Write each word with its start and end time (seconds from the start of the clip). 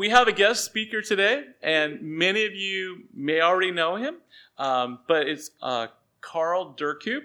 we 0.00 0.08
have 0.08 0.28
a 0.28 0.32
guest 0.32 0.64
speaker 0.64 1.02
today, 1.02 1.44
and 1.62 2.00
many 2.00 2.46
of 2.46 2.54
you 2.54 3.02
may 3.12 3.42
already 3.42 3.70
know 3.70 3.96
him, 3.96 4.16
um, 4.56 4.98
but 5.06 5.28
it's 5.28 5.50
uh, 5.60 5.88
Carl 6.22 6.74
Dirkhoop, 6.74 7.20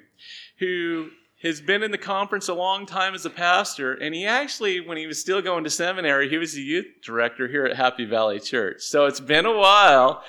who 0.59 1.07
has 1.41 1.61
been 1.61 1.83
in 1.83 1.91
the 1.91 1.97
conference 1.97 2.49
a 2.49 2.53
long 2.53 2.85
time 2.85 3.15
as 3.15 3.25
a 3.25 3.29
pastor, 3.29 3.93
and 3.93 4.13
he 4.13 4.25
actually, 4.25 4.81
when 4.81 4.97
he 4.97 5.07
was 5.07 5.21
still 5.21 5.41
going 5.41 5.63
to 5.63 5.69
seminary, 5.69 6.27
he 6.27 6.38
was 6.38 6.51
the 6.51 6.61
youth 6.61 6.88
director 7.01 7.47
here 7.47 7.65
at 7.65 7.77
Happy 7.77 8.03
Valley 8.03 8.41
Church. 8.41 8.82
So 8.82 9.05
it's 9.05 9.21
been 9.21 9.46
a 9.46 9.57
while. 9.57 10.21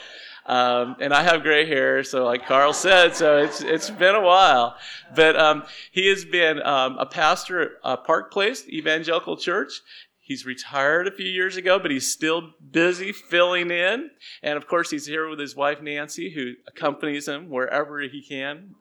Um, 0.48 0.94
and 1.00 1.12
I 1.12 1.24
have 1.24 1.42
gray 1.42 1.66
hair, 1.66 2.04
so 2.04 2.24
like 2.24 2.46
Carl 2.46 2.72
said, 2.72 3.16
so 3.16 3.38
it's 3.38 3.62
it's 3.62 3.90
been 3.90 4.14
a 4.14 4.20
while. 4.20 4.76
But 5.12 5.34
um, 5.34 5.64
he 5.90 6.08
has 6.08 6.24
been 6.24 6.62
um, 6.62 6.96
a 6.98 7.06
pastor 7.06 7.62
at 7.62 7.70
uh, 7.82 7.96
Park 7.96 8.32
Place 8.32 8.64
Evangelical 8.68 9.36
Church. 9.36 9.82
He's 10.26 10.44
retired 10.44 11.06
a 11.06 11.12
few 11.12 11.28
years 11.28 11.56
ago, 11.56 11.78
but 11.78 11.92
he's 11.92 12.10
still 12.10 12.50
busy 12.72 13.12
filling 13.12 13.70
in. 13.70 14.10
And 14.42 14.56
of 14.56 14.66
course, 14.66 14.90
he's 14.90 15.06
here 15.06 15.28
with 15.28 15.38
his 15.38 15.54
wife 15.54 15.80
Nancy, 15.80 16.30
who 16.30 16.54
accompanies 16.66 17.28
him 17.28 17.48
wherever 17.48 18.00
he 18.00 18.20
can. 18.20 18.74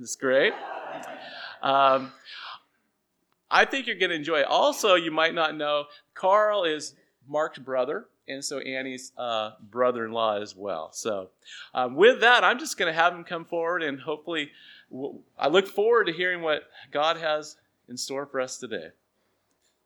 It's 0.00 0.14
great. 0.14 0.52
Um, 1.60 2.12
I 3.50 3.64
think 3.64 3.88
you're 3.88 3.96
going 3.96 4.10
to 4.10 4.16
enjoy. 4.16 4.44
Also, 4.44 4.94
you 4.94 5.10
might 5.10 5.34
not 5.34 5.56
know, 5.56 5.86
Carl 6.14 6.62
is 6.62 6.94
Mark's 7.26 7.58
brother, 7.58 8.06
and 8.28 8.44
so 8.44 8.60
Annie's 8.60 9.10
uh, 9.18 9.54
brother 9.60 10.04
in 10.04 10.12
law 10.12 10.40
as 10.40 10.54
well. 10.54 10.92
So, 10.92 11.30
um, 11.74 11.96
with 11.96 12.20
that, 12.20 12.44
I'm 12.44 12.60
just 12.60 12.78
going 12.78 12.94
to 12.94 12.96
have 12.96 13.12
him 13.12 13.24
come 13.24 13.44
forward, 13.44 13.82
and 13.82 13.98
hopefully, 13.98 14.52
w- 14.92 15.18
I 15.36 15.48
look 15.48 15.66
forward 15.66 16.04
to 16.04 16.12
hearing 16.12 16.42
what 16.42 16.62
God 16.92 17.16
has 17.16 17.56
in 17.88 17.96
store 17.96 18.26
for 18.26 18.40
us 18.40 18.56
today. 18.56 18.90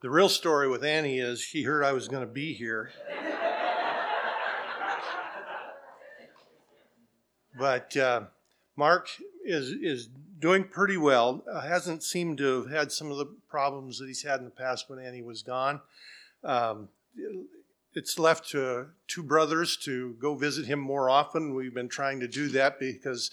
The 0.02 0.08
real 0.08 0.30
story 0.30 0.66
with 0.66 0.82
Annie 0.82 1.18
is 1.18 1.42
she 1.42 1.64
heard 1.64 1.84
I 1.84 1.92
was 1.92 2.08
going 2.08 2.26
to 2.26 2.32
be 2.32 2.54
here. 2.54 2.90
but 7.58 7.94
uh, 7.98 8.22
Mark 8.76 9.08
is 9.44 9.68
is 9.68 10.08
doing 10.38 10.64
pretty 10.64 10.96
well. 10.96 11.44
Uh, 11.52 11.60
hasn't 11.60 12.02
seemed 12.02 12.38
to 12.38 12.62
have 12.62 12.70
had 12.70 12.92
some 12.92 13.10
of 13.10 13.18
the 13.18 13.26
problems 13.50 13.98
that 13.98 14.06
he's 14.06 14.22
had 14.22 14.38
in 14.38 14.46
the 14.46 14.50
past 14.50 14.88
when 14.88 14.98
Annie 14.98 15.20
was 15.20 15.42
gone. 15.42 15.82
Um, 16.42 16.88
it's 17.92 18.18
left 18.18 18.48
to 18.52 18.86
two 19.06 19.22
brothers 19.22 19.76
to 19.84 20.14
go 20.18 20.34
visit 20.34 20.64
him 20.64 20.78
more 20.78 21.10
often. 21.10 21.54
We've 21.54 21.74
been 21.74 21.90
trying 21.90 22.20
to 22.20 22.28
do 22.28 22.48
that 22.48 22.80
because 22.80 23.30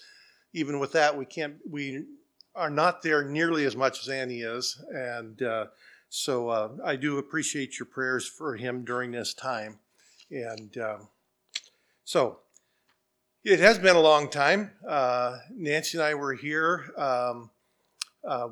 even 0.52 0.78
with 0.80 0.92
that, 0.92 1.16
we 1.16 1.24
can't 1.24 1.54
we 1.66 2.04
are 2.54 2.68
not 2.68 3.02
there 3.02 3.24
nearly 3.24 3.64
as 3.64 3.74
much 3.74 4.02
as 4.02 4.10
Annie 4.10 4.42
is, 4.42 4.78
and 4.92 5.40
uh, 5.40 5.66
so 6.08 6.48
uh, 6.48 6.68
I 6.84 6.96
do 6.96 7.18
appreciate 7.18 7.78
your 7.78 7.86
prayers 7.86 8.26
for 8.26 8.56
him 8.56 8.84
during 8.84 9.12
this 9.12 9.34
time, 9.34 9.78
and 10.30 10.76
um, 10.78 11.08
so 12.04 12.38
it 13.44 13.60
has 13.60 13.78
been 13.78 13.96
a 13.96 14.00
long 14.00 14.28
time. 14.28 14.72
Uh, 14.86 15.38
Nancy 15.54 15.98
and 15.98 16.04
I 16.04 16.14
were 16.14 16.34
here 16.34 16.92
um, 16.96 17.50
uh, 18.26 18.48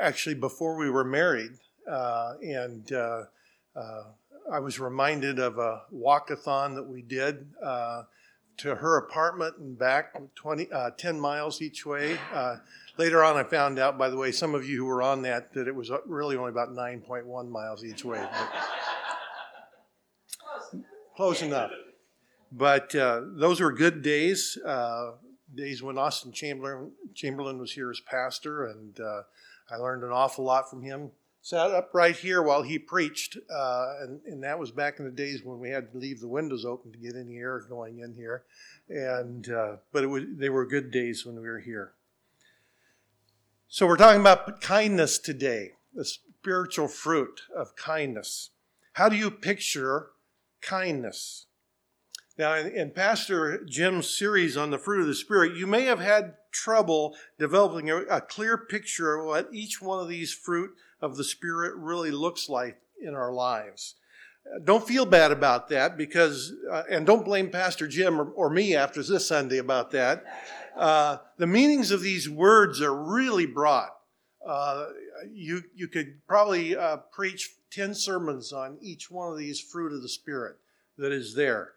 actually 0.00 0.34
before 0.34 0.76
we 0.76 0.90
were 0.90 1.04
married, 1.04 1.52
uh, 1.90 2.34
and 2.42 2.90
uh, 2.92 3.24
uh, 3.76 4.02
I 4.50 4.58
was 4.58 4.80
reminded 4.80 5.38
of 5.38 5.58
a 5.58 5.82
walkathon 5.92 6.74
that 6.74 6.84
we 6.84 7.02
did 7.02 7.46
to 8.56 8.74
her 8.74 8.98
apartment 8.98 9.56
and 9.56 9.78
back 9.78 10.14
20, 10.34 10.68
10 10.96 11.20
miles 11.20 11.62
each 11.62 11.86
way. 11.86 12.18
Later 13.00 13.24
on, 13.24 13.38
I 13.38 13.44
found 13.44 13.78
out, 13.78 13.96
by 13.96 14.10
the 14.10 14.16
way, 14.18 14.30
some 14.30 14.54
of 14.54 14.68
you 14.68 14.76
who 14.76 14.84
were 14.84 15.02
on 15.02 15.22
that, 15.22 15.54
that 15.54 15.66
it 15.66 15.74
was 15.74 15.90
really 16.04 16.36
only 16.36 16.50
about 16.50 16.68
9.1 16.68 17.48
miles 17.48 17.82
each 17.82 18.04
way. 18.04 18.22
close 21.16 21.40
enough. 21.40 21.70
But 22.52 22.94
uh, 22.94 23.22
those 23.36 23.58
were 23.58 23.72
good 23.72 24.02
days, 24.02 24.58
uh, 24.66 25.12
days 25.54 25.82
when 25.82 25.96
Austin 25.96 26.30
Chamberlain, 26.30 26.92
Chamberlain 27.14 27.58
was 27.58 27.72
here 27.72 27.90
as 27.90 28.00
pastor, 28.00 28.66
and 28.66 29.00
uh, 29.00 29.22
I 29.70 29.76
learned 29.76 30.04
an 30.04 30.10
awful 30.10 30.44
lot 30.44 30.68
from 30.68 30.82
him. 30.82 31.10
Sat 31.40 31.70
up 31.70 31.94
right 31.94 32.14
here 32.14 32.42
while 32.42 32.60
he 32.60 32.78
preached, 32.78 33.38
uh, 33.50 33.94
and, 34.02 34.20
and 34.26 34.42
that 34.44 34.58
was 34.58 34.70
back 34.70 34.98
in 34.98 35.06
the 35.06 35.10
days 35.10 35.42
when 35.42 35.58
we 35.58 35.70
had 35.70 35.90
to 35.92 35.98
leave 35.98 36.20
the 36.20 36.28
windows 36.28 36.66
open 36.66 36.92
to 36.92 36.98
get 36.98 37.16
any 37.16 37.38
air 37.38 37.58
going 37.66 38.00
in 38.00 38.12
here. 38.12 38.42
And 38.90 39.50
uh, 39.50 39.76
but 39.90 40.06
was 40.06 40.24
they 40.36 40.50
were 40.50 40.66
good 40.66 40.90
days 40.90 41.24
when 41.24 41.36
we 41.36 41.48
were 41.48 41.60
here. 41.60 41.94
So 43.72 43.86
we're 43.86 43.98
talking 43.98 44.20
about 44.20 44.60
kindness 44.60 45.16
today, 45.16 45.74
the 45.94 46.04
spiritual 46.04 46.88
fruit 46.88 47.42
of 47.56 47.76
kindness. 47.76 48.50
How 48.94 49.08
do 49.08 49.14
you 49.14 49.30
picture 49.30 50.08
kindness? 50.60 51.46
Now, 52.36 52.56
in, 52.56 52.90
Pastor 52.90 53.64
Jim's 53.64 54.10
series 54.10 54.56
on 54.56 54.70
the 54.70 54.78
fruit 54.78 55.02
of 55.02 55.06
the 55.06 55.14
Spirit, 55.14 55.56
you 55.56 55.68
may 55.68 55.84
have 55.84 56.00
had 56.00 56.34
trouble 56.50 57.14
developing 57.38 57.88
a, 57.92 58.20
clear 58.20 58.58
picture 58.58 59.14
of 59.14 59.26
what 59.26 59.48
each 59.52 59.80
one 59.80 60.00
of 60.00 60.08
these 60.08 60.32
fruit 60.32 60.72
of 61.00 61.16
the 61.16 61.22
Spirit 61.22 61.76
really 61.76 62.10
looks 62.10 62.48
like 62.48 62.78
in 63.00 63.14
our 63.14 63.32
lives. 63.32 63.94
Don't 64.64 64.86
feel 64.86 65.06
bad 65.06 65.30
about 65.30 65.68
that 65.68 65.96
because, 65.96 66.52
uh, 66.70 66.82
and 66.90 67.06
don't 67.06 67.24
blame 67.24 67.50
Pastor 67.50 67.86
Jim 67.86 68.20
or, 68.20 68.30
or, 68.30 68.50
me 68.50 68.74
after 68.74 69.02
this 69.02 69.26
Sunday 69.26 69.58
about 69.58 69.92
that. 69.92 70.24
Uh, 70.76 71.18
the 71.36 71.46
meanings 71.46 71.90
of 71.90 72.00
these 72.00 72.28
words 72.28 72.80
are 72.80 72.94
really 72.94 73.46
broad. 73.46 73.90
Uh, 74.44 74.86
you, 75.32 75.62
you 75.74 75.86
could 75.86 76.26
probably 76.26 76.76
uh, 76.76 76.96
preach 77.12 77.50
10 77.70 77.94
sermons 77.94 78.52
on 78.52 78.78
each 78.80 79.10
one 79.10 79.30
of 79.30 79.38
these 79.38 79.60
fruit 79.60 79.92
of 79.92 80.02
the 80.02 80.08
Spirit 80.08 80.56
that 80.98 81.12
is 81.12 81.34
there. 81.34 81.72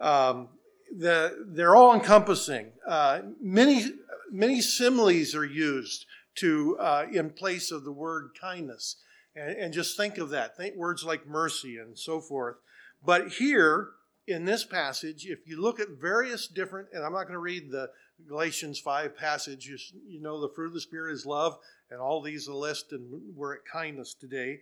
Um, 0.00 0.48
the, 0.96 1.46
they're 1.48 1.74
all 1.74 1.94
encompassing. 1.94 2.72
Uh, 2.86 3.20
many, 3.40 3.84
many 4.30 4.60
similes 4.60 5.34
are 5.34 5.44
used 5.44 6.06
to 6.36 6.76
uh, 6.78 7.06
in 7.12 7.30
place 7.30 7.70
of 7.70 7.84
the 7.84 7.92
word 7.92 8.30
kindness. 8.40 8.96
And, 9.34 9.56
and 9.56 9.74
just 9.74 9.96
think 9.96 10.18
of 10.18 10.30
that. 10.30 10.56
Think 10.56 10.76
words 10.76 11.04
like 11.04 11.26
mercy 11.26 11.78
and 11.78 11.98
so 11.98 12.20
forth. 12.20 12.56
But 13.04 13.28
here 13.28 13.90
in 14.26 14.44
this 14.44 14.64
passage, 14.64 15.26
if 15.26 15.46
you 15.46 15.60
look 15.60 15.80
at 15.80 15.88
various 16.00 16.46
different, 16.46 16.88
and 16.92 17.04
I'm 17.04 17.12
not 17.12 17.24
going 17.24 17.32
to 17.32 17.38
read 17.38 17.70
the 17.70 17.90
Galatians 18.28 18.78
5 18.78 19.16
passage, 19.16 19.66
you, 19.66 19.76
you 20.06 20.20
know 20.20 20.40
the 20.40 20.52
fruit 20.54 20.68
of 20.68 20.74
the 20.74 20.80
Spirit 20.80 21.14
is 21.14 21.26
love, 21.26 21.58
and 21.90 22.00
all 22.00 22.22
these 22.22 22.48
are 22.48 22.54
listed, 22.54 23.00
and 23.00 23.34
we're 23.34 23.54
at 23.54 23.64
kindness 23.70 24.14
today. 24.14 24.60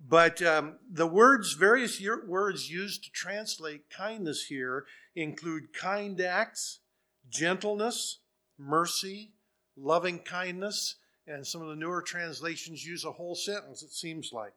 But 0.00 0.42
um, 0.42 0.78
the 0.90 1.06
words, 1.06 1.54
various 1.54 2.00
words 2.26 2.70
used 2.70 3.04
to 3.04 3.10
translate 3.10 3.90
kindness 3.90 4.46
here 4.48 4.84
include 5.14 5.72
kind 5.72 6.20
acts, 6.20 6.80
gentleness, 7.28 8.20
mercy, 8.58 9.32
loving 9.76 10.18
kindness, 10.18 10.96
and 11.26 11.46
some 11.46 11.62
of 11.62 11.68
the 11.68 11.76
newer 11.76 12.02
translations 12.02 12.86
use 12.86 13.04
a 13.04 13.12
whole 13.12 13.34
sentence, 13.34 13.82
it 13.82 13.92
seems 13.92 14.32
like. 14.32 14.54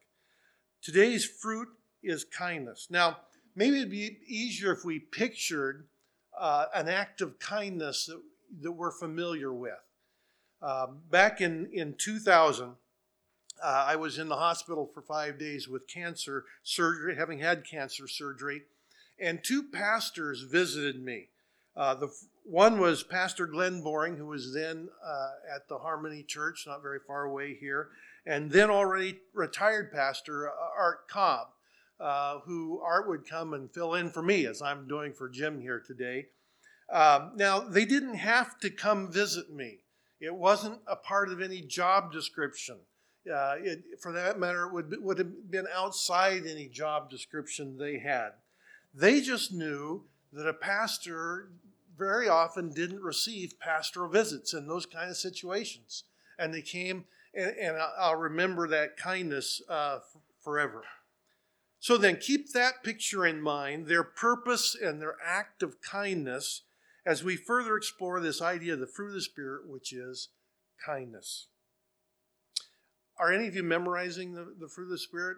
Today's 0.82 1.26
fruit 1.26 1.68
is 2.04 2.24
kindness. 2.24 2.88
Now, 2.90 3.18
maybe 3.56 3.78
it'd 3.78 3.92
be 3.92 4.20
easier 4.26 4.72
if 4.72 4.86
we 4.86 5.00
pictured 5.00 5.88
uh, 6.40 6.66
an 6.74 6.88
act 6.88 7.22
of 7.22 7.40
kindness 7.40 8.06
that, 8.06 8.22
that 8.62 8.72
we're 8.72 8.92
familiar 8.92 9.52
with. 9.52 9.74
Uh, 10.62 10.88
back 11.10 11.42
in, 11.42 11.70
in 11.74 11.96
2000, 11.98 12.76
uh, 13.62 13.86
I 13.88 13.96
was 13.96 14.18
in 14.18 14.30
the 14.30 14.36
hospital 14.36 14.90
for 14.94 15.02
five 15.02 15.38
days 15.38 15.68
with 15.68 15.88
cancer 15.88 16.46
surgery, 16.64 17.16
having 17.16 17.40
had 17.40 17.66
cancer 17.66 18.08
surgery, 18.08 18.64
and 19.20 19.44
two 19.44 19.64
pastors 19.64 20.44
visited 20.44 21.04
me. 21.04 21.28
Uh, 21.76 21.96
the 21.96 22.10
one 22.44 22.80
was 22.80 23.04
Pastor 23.04 23.46
Glenn 23.46 23.82
Boring, 23.82 24.18
who 24.18 24.26
was 24.26 24.54
then 24.54 24.90
uh, 25.06 25.56
at 25.56 25.68
the 25.68 25.78
Harmony 25.78 26.24
Church, 26.24 26.66
not 26.68 26.82
very 26.82 27.00
far 27.06 27.26
away 27.26 27.54
here, 27.54 27.90
and 28.26 28.52
then 28.52 28.70
already 28.70 29.20
retired 29.34 29.92
pastor 29.92 30.50
uh, 30.50 30.54
Art 30.78 31.08
Cobb, 31.08 31.48
uh, 32.00 32.40
who 32.40 32.82
Art 32.82 33.08
would 33.08 33.28
come 33.28 33.54
and 33.54 33.72
fill 33.72 33.94
in 33.94 34.10
for 34.10 34.22
me 34.22 34.46
as 34.46 34.62
I'm 34.62 34.88
doing 34.88 35.14
for 35.14 35.30
Jim 35.30 35.62
here 35.62 35.82
today. 35.86 36.28
Um, 36.92 37.34
now, 37.36 37.60
they 37.60 37.86
didn't 37.86 38.16
have 38.16 38.60
to 38.62 38.70
come 38.70 39.12
visit 39.12 39.54
me. 39.54 39.80
It 40.20 40.34
wasn't 40.34 40.80
a 40.88 40.96
part 40.96 41.30
of 41.30 41.42
any 41.42 41.62
job 41.62 42.12
description. 42.12 42.78
Uh, 43.32 43.56
it, 43.60 43.84
for 44.02 44.12
that 44.12 44.40
matter, 44.40 44.66
it 44.66 44.74
would, 44.74 44.96
would 45.04 45.20
have 45.20 45.52
been 45.52 45.68
outside 45.74 46.46
any 46.48 46.68
job 46.68 47.10
description 47.10 47.78
they 47.78 48.00
had. 48.00 48.32
They 48.94 49.22
just 49.22 49.54
knew 49.54 50.04
that 50.32 50.48
a 50.48 50.54
pastor 50.54 51.50
very 51.98 52.30
often 52.30 52.70
didn't 52.70 53.02
receive 53.02 53.60
pastoral 53.60 54.10
visits 54.10 54.54
in 54.54 54.68
those 54.68 54.86
kind 54.86 55.10
of 55.10 55.18
situations. 55.18 56.04
And 56.38 56.54
they 56.54 56.62
came, 56.62 57.06
and, 57.34 57.56
and 57.58 57.78
I'll 57.98 58.16
remember 58.16 58.68
that 58.68 58.98
kindness 58.98 59.62
uh, 59.70 60.00
forever. 60.42 60.84
So 61.80 61.98
then 61.98 62.18
keep 62.18 62.52
that 62.54 62.84
picture 62.84 63.26
in 63.26 63.42
mind, 63.42 63.88
their 63.88 64.04
purpose 64.04 64.76
and 64.80 65.02
their 65.02 65.16
act 65.26 65.64
of 65.64 65.82
kindness, 65.82 66.64
as 67.06 67.24
we 67.24 67.36
further 67.36 67.78
explore 67.78 68.20
this 68.20 68.42
idea 68.42 68.74
of 68.74 68.80
the 68.80 68.88
fruit 68.88 69.08
of 69.08 69.14
the 69.14 69.22
Spirit, 69.22 69.68
which 69.68 69.94
is 69.94 70.30
kindness. 70.86 71.48
Are 73.18 73.32
any 73.32 73.48
of 73.48 73.56
you 73.56 73.64
memorizing 73.64 74.34
the, 74.34 74.54
the 74.60 74.68
fruit 74.68 74.86
of 74.86 74.92
the 74.92 74.98
Spirit? 74.98 75.38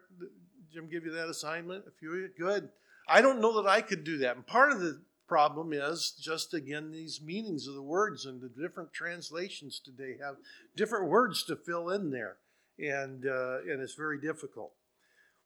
Jim 0.72 0.90
give 0.90 1.06
you 1.06 1.12
that 1.12 1.30
assignment? 1.30 1.86
A 1.88 1.92
few 1.92 2.30
good. 2.38 2.70
I 3.08 3.22
don't 3.22 3.42
know 3.42 3.62
that 3.62 3.70
I 3.70 3.82
could 3.82 4.04
do 4.04 4.18
that. 4.20 4.36
And 4.36 4.46
part 4.46 4.72
of 4.72 4.80
the 4.80 5.02
problem 5.28 5.72
is 5.72 6.14
just 6.20 6.54
again 6.54 6.92
these 6.92 7.22
meanings 7.24 7.66
of 7.66 7.74
the 7.74 7.82
words 7.82 8.26
and 8.26 8.42
the 8.42 8.50
different 8.50 8.92
translations 8.92 9.80
today 9.80 10.18
have 10.22 10.36
different 10.76 11.08
words 11.08 11.44
to 11.46 11.56
fill 11.56 11.90
in 11.90 12.12
there, 12.12 12.36
and 12.78 13.26
uh, 13.26 13.60
and 13.62 13.82
it's 13.82 13.96
very 13.96 14.20
difficult. 14.20 14.74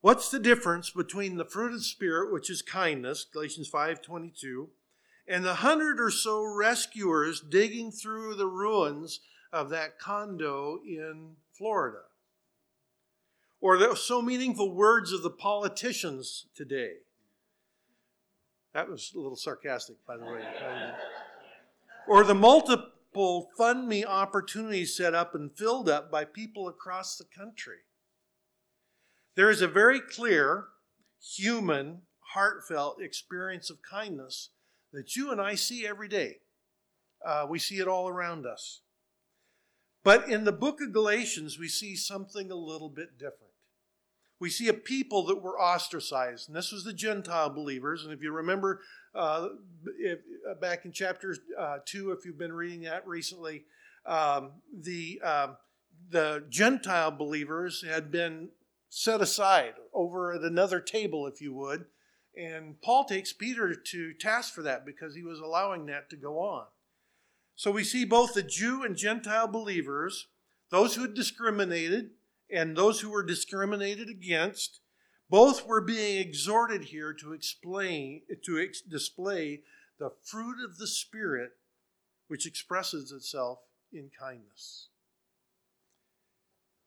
What's 0.02 0.30
the 0.30 0.40
difference 0.40 0.90
between 0.90 1.38
the 1.38 1.46
fruit 1.46 1.68
of 1.68 1.80
the 1.80 1.84
spirit, 1.84 2.34
which 2.34 2.50
is 2.50 2.64
kindness, 2.64 3.26
Galatians 3.32 3.68
five 3.68 4.02
twenty 4.02 4.34
two, 4.36 4.70
and 5.28 5.46
the 5.46 5.56
hundred 5.56 6.00
or 6.00 6.10
so 6.10 6.44
rescuers 6.44 7.40
digging 7.40 7.92
through 7.92 8.36
the 8.36 8.48
ruins 8.48 9.20
of 9.54 9.70
that 9.70 10.00
condo 10.00 10.80
in 10.84 11.36
Florida? 11.56 12.02
Or 13.62 13.78
the 13.78 13.96
so 13.96 14.22
meaningful 14.22 14.74
words 14.74 15.12
of 15.12 15.22
the 15.22 15.30
politicians 15.30 16.48
today 16.56 17.05
that 18.76 18.90
was 18.90 19.14
a 19.16 19.18
little 19.18 19.38
sarcastic, 19.38 19.96
by 20.06 20.18
the 20.18 20.26
way. 20.26 20.44
or 22.10 22.26
the 22.26 22.36
multiple 22.36 23.50
fund 23.58 23.88
me 23.88 24.04
opportunities 24.04 24.98
set 24.98 25.16
up 25.16 25.34
and 25.34 25.58
filled 25.58 25.88
up 25.88 26.12
by 26.12 26.26
people 26.26 26.68
across 26.68 27.18
the 27.18 27.24
country. 27.24 27.78
There 29.36 29.50
is 29.50 29.62
a 29.62 29.68
very 29.70 30.02
clear, 30.02 30.66
human, 31.24 32.02
heartfelt 32.34 33.02
experience 33.02 33.70
of 33.70 33.78
kindness 33.82 34.50
that 34.92 35.16
you 35.16 35.32
and 35.32 35.40
I 35.40 35.56
see 35.56 35.88
every 35.88 36.10
day. 36.10 36.40
Uh, 37.26 37.48
we 37.50 37.60
see 37.60 37.80
it 37.80 37.88
all 37.88 38.10
around 38.10 38.46
us. 38.46 38.82
But 40.04 40.30
in 40.30 40.44
the 40.44 40.52
book 40.52 40.82
of 40.82 40.92
Galatians, 40.92 41.58
we 41.58 41.70
see 41.70 41.96
something 41.96 42.52
a 42.52 42.56
little 42.56 42.90
bit 42.90 43.18
different 43.18 43.45
we 44.40 44.50
see 44.50 44.68
a 44.68 44.74
people 44.74 45.26
that 45.28 45.42
were 45.42 45.60
ostracized, 45.60 46.50
and 46.50 46.56
this 46.56 46.72
was 46.72 46.84
the 46.84 46.94
Gentile 46.94 47.50
believers. 47.50 48.04
And 48.04 48.14
if 48.14 48.22
you 48.22 48.32
remember 48.32 48.82
uh, 49.14 49.50
if, 50.00 50.20
uh, 50.50 50.56
back 50.56 50.86
in 50.86 50.92
chapter 50.92 51.36
uh, 51.58 51.78
two, 51.86 52.12
if 52.12 52.26
you've 52.26 52.38
been 52.38 52.54
reading 52.54 52.82
that 52.82 53.08
recently, 53.08 53.64
um, 54.06 54.52
the 54.74 55.22
um, 55.24 55.58
the 56.10 56.44
Gentile 56.50 57.12
believers 57.12 57.84
had 57.88 58.12
been 58.12 58.50
set 58.90 59.22
aside 59.22 59.74
over 59.94 60.34
at 60.34 60.42
another 60.42 60.80
table, 60.80 61.28
if 61.28 61.42
you 61.42 61.54
would. 61.54 61.86
And 62.38 62.82
Paul 62.82 63.06
takes 63.06 63.32
Peter 63.32 63.74
to 63.74 64.14
task 64.14 64.54
for 64.54 64.62
that 64.64 64.86
because 64.86 65.16
he 65.16 65.24
was 65.24 65.40
allowing 65.40 65.86
that 65.86 66.10
to 66.10 66.18
go 66.18 66.40
on. 66.40 66.66
So 67.56 67.72
we 67.72 67.86
see 67.86 68.04
both 68.04 68.34
the 68.34 68.44
Jew 68.44 68.84
and 68.84 68.98
Gentile 68.98 69.48
believers, 69.48 70.28
those 70.70 70.96
who 70.96 71.04
had 71.04 71.14
discriminated, 71.14 72.12
and 72.52 72.76
those 72.76 73.00
who 73.00 73.10
were 73.10 73.24
discriminated 73.24 74.10
against, 74.10 74.80
both 75.30 75.66
were 75.66 75.82
being 75.82 76.20
exhorted 76.20 76.86
here 76.86 77.14
to 77.14 77.34
explain, 77.34 78.22
to 78.44 78.60
ex- 78.60 78.82
display 78.82 79.62
the 80.00 80.12
fruit 80.24 80.64
of 80.64 80.78
the 80.78 80.88
Spirit, 80.88 81.52
which 82.28 82.46
expresses 82.46 83.12
itself 83.12 83.60
in 83.92 84.10
kindness. 84.18 84.90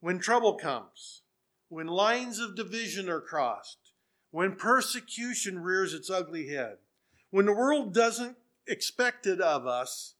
When 0.00 0.18
trouble 0.18 0.54
comes, 0.54 1.22
when 1.68 1.86
lines 1.88 2.38
of 2.38 2.54
division 2.54 3.08
are 3.08 3.20
crossed, 3.20 3.92
when 4.30 4.54
persecution 4.54 5.58
rears 5.58 5.94
its 5.94 6.10
ugly 6.10 6.48
head, 6.48 6.76
when 7.30 7.46
the 7.46 7.54
world 7.54 7.92
doesn't 7.92 8.36
expect 8.66 9.26
it 9.26 9.40
of 9.40 9.66
us, 9.66 10.14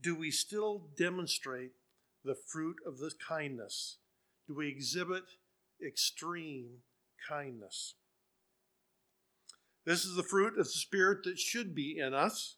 do 0.00 0.14
we 0.14 0.30
still 0.30 0.88
demonstrate 0.96 1.72
the 2.24 2.34
fruit 2.34 2.76
of 2.86 2.98
the 2.98 3.12
kindness 3.28 3.98
do 4.46 4.54
we 4.54 4.68
exhibit 4.68 5.24
extreme 5.84 6.82
kindness. 7.28 7.94
This 9.84 10.04
is 10.04 10.14
the 10.14 10.22
fruit 10.22 10.58
of 10.58 10.66
the 10.66 10.70
Spirit 10.70 11.24
that 11.24 11.38
should 11.38 11.74
be 11.74 11.98
in 11.98 12.14
us. 12.14 12.56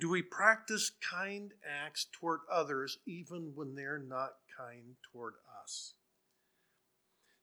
Do 0.00 0.08
we 0.08 0.22
practice 0.22 0.92
kind 1.10 1.52
acts 1.68 2.06
toward 2.12 2.40
others 2.52 2.98
even 3.06 3.52
when 3.54 3.74
they're 3.74 4.02
not 4.04 4.32
kind 4.56 4.96
toward 5.12 5.34
us? 5.62 5.94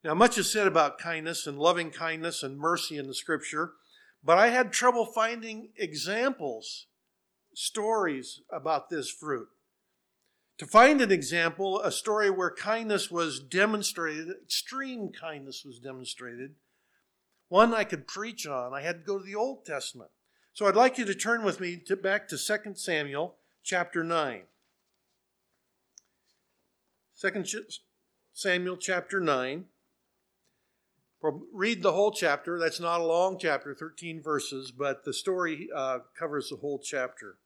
Now, 0.04 0.14
much 0.14 0.38
is 0.38 0.52
said 0.52 0.68
about 0.68 0.98
kindness 0.98 1.46
and 1.46 1.60
loving 1.60 1.92
kindness 1.92 2.42
and 2.42 2.58
mercy 2.58 2.98
in 2.98 3.08
the 3.08 3.14
scripture, 3.14 3.74
but 4.24 4.38
I 4.38 4.48
had 4.48 4.72
trouble 4.72 5.06
finding 5.06 5.70
examples, 5.78 6.88
stories 7.54 8.42
about 8.52 8.90
this 8.90 9.12
fruit. 9.12 9.48
To 10.62 10.68
find 10.68 11.02
an 11.02 11.12
example, 11.12 11.82
a 11.82 11.92
story 11.92 12.30
where 12.30 12.52
kindness 12.52 13.10
was 13.10 13.40
demonstrated, 13.40 14.30
extreme 14.44 15.10
kindness 15.10 15.66
was 15.66 15.80
demonstrated, 15.80 16.54
one 17.50 17.74
I 17.74 17.84
could 17.84 18.06
preach 18.06 18.46
on, 18.46 18.72
I 18.72 18.82
had 18.82 19.00
to 19.00 19.04
go 19.04 19.18
to 19.18 19.26
the 19.26 19.34
Old 19.34 19.66
Testament. 19.66 20.12
So 20.54 20.68
I'd 20.68 20.76
like 20.76 21.00
you 21.00 21.06
to 21.06 21.16
turn 21.16 21.44
with 21.44 21.60
me 21.60 21.78
to, 21.88 21.96
back 21.96 22.28
to 22.28 22.38
2 22.38 22.76
Samuel 22.76 23.38
chapter 23.64 24.04
9. 24.04 24.44
2 27.20 27.44
Samuel 28.32 28.78
chapter 28.78 29.20
9. 29.20 29.66
We'll 31.24 31.42
read 31.52 31.82
the 31.82 31.94
whole 31.94 32.12
chapter. 32.12 32.60
That's 32.60 32.80
not 32.80 33.02
a 33.02 33.06
long 33.06 33.40
chapter, 33.40 33.74
13 33.74 34.22
verses, 34.22 34.70
but 34.70 35.06
the 35.06 35.14
story 35.14 35.70
uh, 35.76 36.02
covers 36.16 36.50
the 36.50 36.58
whole 36.58 36.78
chapter. 36.78 37.40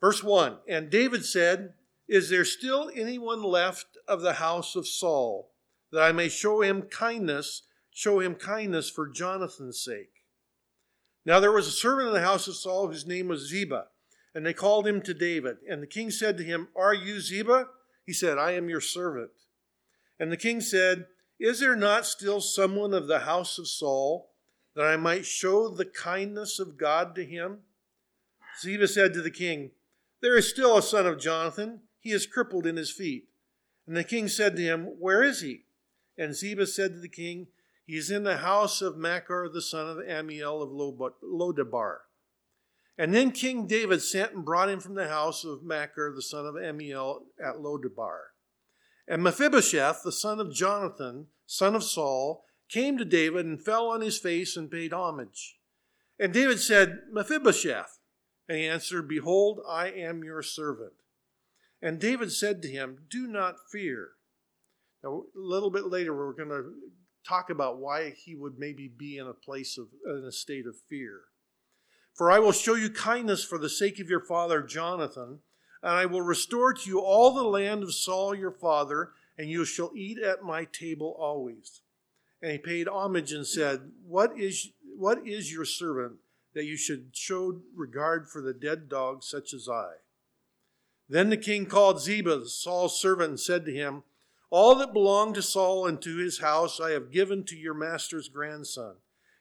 Verse 0.00 0.24
1 0.24 0.58
And 0.68 0.90
David 0.90 1.24
said, 1.24 1.74
Is 2.08 2.30
there 2.30 2.44
still 2.44 2.90
anyone 2.94 3.42
left 3.42 3.98
of 4.08 4.22
the 4.22 4.34
house 4.34 4.74
of 4.76 4.86
Saul, 4.86 5.50
that 5.92 6.02
I 6.02 6.12
may 6.12 6.28
show 6.28 6.62
him 6.62 6.82
kindness, 6.82 7.62
show 7.90 8.20
him 8.20 8.34
kindness 8.34 8.88
for 8.90 9.08
Jonathan's 9.08 9.82
sake? 9.82 10.24
Now 11.24 11.38
there 11.38 11.52
was 11.52 11.66
a 11.66 11.72
servant 11.72 12.08
in 12.08 12.14
the 12.14 12.22
house 12.22 12.48
of 12.48 12.56
Saul 12.56 12.88
whose 12.88 13.06
name 13.06 13.28
was 13.28 13.48
Ziba, 13.48 13.86
and 14.34 14.46
they 14.46 14.54
called 14.54 14.86
him 14.86 15.02
to 15.02 15.12
David. 15.12 15.58
And 15.68 15.82
the 15.82 15.86
king 15.86 16.10
said 16.10 16.38
to 16.38 16.44
him, 16.44 16.68
Are 16.74 16.94
you 16.94 17.20
Ziba? 17.20 17.68
He 18.06 18.12
said, 18.12 18.38
I 18.38 18.52
am 18.52 18.68
your 18.68 18.80
servant. 18.80 19.30
And 20.18 20.32
the 20.32 20.36
king 20.36 20.60
said, 20.60 21.06
Is 21.38 21.60
there 21.60 21.76
not 21.76 22.06
still 22.06 22.40
someone 22.40 22.94
of 22.94 23.06
the 23.06 23.20
house 23.20 23.58
of 23.58 23.68
Saul, 23.68 24.30
that 24.74 24.86
I 24.86 24.96
might 24.96 25.26
show 25.26 25.68
the 25.68 25.84
kindness 25.84 26.58
of 26.58 26.78
God 26.78 27.14
to 27.16 27.24
him? 27.24 27.60
Ziba 28.60 28.88
said 28.88 29.12
to 29.14 29.22
the 29.22 29.30
king, 29.30 29.70
there 30.22 30.36
is 30.36 30.48
still 30.48 30.76
a 30.76 30.82
son 30.82 31.06
of 31.06 31.18
Jonathan. 31.18 31.80
He 31.98 32.10
is 32.10 32.26
crippled 32.26 32.66
in 32.66 32.76
his 32.76 32.90
feet. 32.90 33.28
And 33.86 33.96
the 33.96 34.04
king 34.04 34.28
said 34.28 34.56
to 34.56 34.62
him, 34.62 34.84
Where 34.98 35.22
is 35.22 35.40
he? 35.40 35.64
And 36.16 36.34
Ziba 36.34 36.66
said 36.66 36.94
to 36.94 37.00
the 37.00 37.08
king, 37.08 37.48
He 37.86 37.96
is 37.96 38.10
in 38.10 38.24
the 38.24 38.38
house 38.38 38.82
of 38.82 38.96
Machir, 38.96 39.48
the 39.52 39.62
son 39.62 39.88
of 39.88 39.96
Ammiel 39.98 40.62
of 40.62 40.70
Lodabar. 41.22 41.98
And 42.98 43.14
then 43.14 43.30
King 43.30 43.66
David 43.66 44.02
sent 44.02 44.32
and 44.32 44.44
brought 44.44 44.68
him 44.68 44.80
from 44.80 44.94
the 44.94 45.08
house 45.08 45.44
of 45.44 45.62
Machir, 45.62 46.12
the 46.14 46.20
son 46.20 46.44
of 46.46 46.54
Ammiel, 46.54 47.22
at 47.42 47.56
Lodabar. 47.56 48.18
And 49.08 49.22
Mephibosheth, 49.22 50.02
the 50.04 50.12
son 50.12 50.38
of 50.38 50.52
Jonathan, 50.52 51.28
son 51.46 51.74
of 51.74 51.82
Saul, 51.82 52.44
came 52.68 52.98
to 52.98 53.04
David 53.04 53.46
and 53.46 53.60
fell 53.60 53.88
on 53.88 54.02
his 54.02 54.18
face 54.18 54.56
and 54.56 54.70
paid 54.70 54.92
homage. 54.92 55.56
And 56.18 56.32
David 56.32 56.60
said, 56.60 56.98
Mephibosheth. 57.10 57.99
And 58.50 58.58
he 58.58 58.66
answered, 58.66 59.06
Behold, 59.06 59.60
I 59.64 59.90
am 59.90 60.24
your 60.24 60.42
servant. 60.42 60.94
And 61.80 62.00
David 62.00 62.32
said 62.32 62.60
to 62.62 62.68
him, 62.68 63.06
Do 63.08 63.28
not 63.28 63.54
fear. 63.70 64.08
Now, 65.04 65.22
a 65.36 65.38
little 65.38 65.70
bit 65.70 65.86
later, 65.86 66.12
we're 66.12 66.32
going 66.32 66.48
to 66.48 66.72
talk 67.24 67.48
about 67.48 67.78
why 67.78 68.10
he 68.10 68.34
would 68.34 68.58
maybe 68.58 68.88
be 68.88 69.18
in 69.18 69.28
a 69.28 69.32
place 69.32 69.78
of, 69.78 69.86
in 70.04 70.24
a 70.24 70.32
state 70.32 70.66
of 70.66 70.74
fear. 70.88 71.20
For 72.12 72.28
I 72.28 72.40
will 72.40 72.50
show 72.50 72.74
you 72.74 72.90
kindness 72.90 73.44
for 73.44 73.56
the 73.56 73.68
sake 73.68 74.00
of 74.00 74.10
your 74.10 74.24
father 74.24 74.62
Jonathan, 74.62 75.38
and 75.80 75.92
I 75.92 76.06
will 76.06 76.22
restore 76.22 76.74
to 76.74 76.90
you 76.90 76.98
all 76.98 77.32
the 77.32 77.44
land 77.44 77.84
of 77.84 77.94
Saul 77.94 78.34
your 78.34 78.50
father, 78.50 79.12
and 79.38 79.48
you 79.48 79.64
shall 79.64 79.92
eat 79.94 80.18
at 80.18 80.42
my 80.42 80.64
table 80.64 81.16
always. 81.20 81.82
And 82.42 82.50
he 82.50 82.58
paid 82.58 82.88
homage 82.88 83.30
and 83.30 83.46
said, 83.46 83.92
What 84.04 84.36
is, 84.36 84.70
what 84.96 85.24
is 85.24 85.52
your 85.52 85.64
servant? 85.64 86.16
That 86.54 86.64
you 86.64 86.76
should 86.76 87.10
show 87.12 87.60
regard 87.74 88.28
for 88.28 88.40
the 88.40 88.52
dead 88.52 88.88
dog 88.88 89.22
such 89.22 89.54
as 89.54 89.68
I. 89.68 89.92
Then 91.08 91.28
the 91.28 91.36
king 91.36 91.66
called 91.66 92.00
Ziba, 92.00 92.46
Saul's 92.46 93.00
servant, 93.00 93.30
and 93.30 93.40
said 93.40 93.64
to 93.64 93.72
him, 93.72 94.04
All 94.48 94.74
that 94.76 94.92
belonged 94.92 95.34
to 95.36 95.42
Saul 95.42 95.86
and 95.86 96.00
to 96.02 96.16
his 96.18 96.38
house 96.38 96.80
I 96.80 96.90
have 96.90 97.10
given 97.10 97.44
to 97.44 97.56
your 97.56 97.74
master's 97.74 98.28
grandson. 98.28 98.94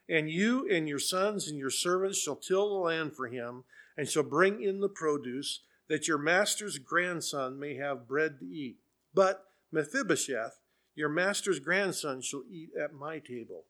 And 0.10 0.32
you 0.32 0.68
and 0.68 0.90
your 0.90 1.00
sons 1.00 1.48
and 1.48 1.60
your 1.60 1.70
servants 1.70 2.18
shall 2.18 2.36
till 2.36 2.70
the 2.70 2.76
land 2.76 3.16
for 3.16 3.28
him, 3.28 3.66
and 3.96 4.10
shall 4.10 4.24
bring 4.24 4.64
in 4.64 4.80
the 4.80 4.90
produce, 4.90 5.62
that 5.88 6.08
your 6.08 6.18
master's 6.18 6.80
grandson 6.80 7.60
may 7.60 7.76
have 7.76 8.08
bread 8.08 8.40
to 8.40 8.46
eat. 8.46 8.78
But 9.14 9.46
Mephibosheth, 9.72 10.60
your 10.96 11.10
master's 11.10 11.60
grandson, 11.60 12.22
shall 12.22 12.44
eat 12.50 12.70
at 12.80 12.94
my 12.94 13.20
table. 13.20 13.66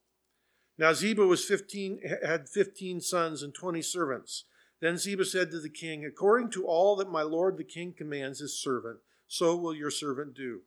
Now 0.79 0.93
Ziba 0.93 1.27
was 1.27 1.43
15, 1.43 2.01
had 2.25 2.47
15 2.47 3.01
sons 3.01 3.43
and 3.43 3.53
20 3.53 3.81
servants. 3.81 4.45
Then 4.79 4.97
Ziba 4.97 5.25
said 5.25 5.51
to 5.51 5.59
the 5.59 5.69
king, 5.69 6.05
According 6.05 6.51
to 6.51 6.65
all 6.65 6.95
that 6.95 7.11
my 7.11 7.21
lord 7.21 7.57
the 7.57 7.65
king 7.65 7.91
commands 7.91 8.39
his 8.39 8.57
servant, 8.57 8.99
so 9.27 9.57
will 9.57 9.75
your 9.75 9.91
servant 9.91 10.33
do. 10.33 10.61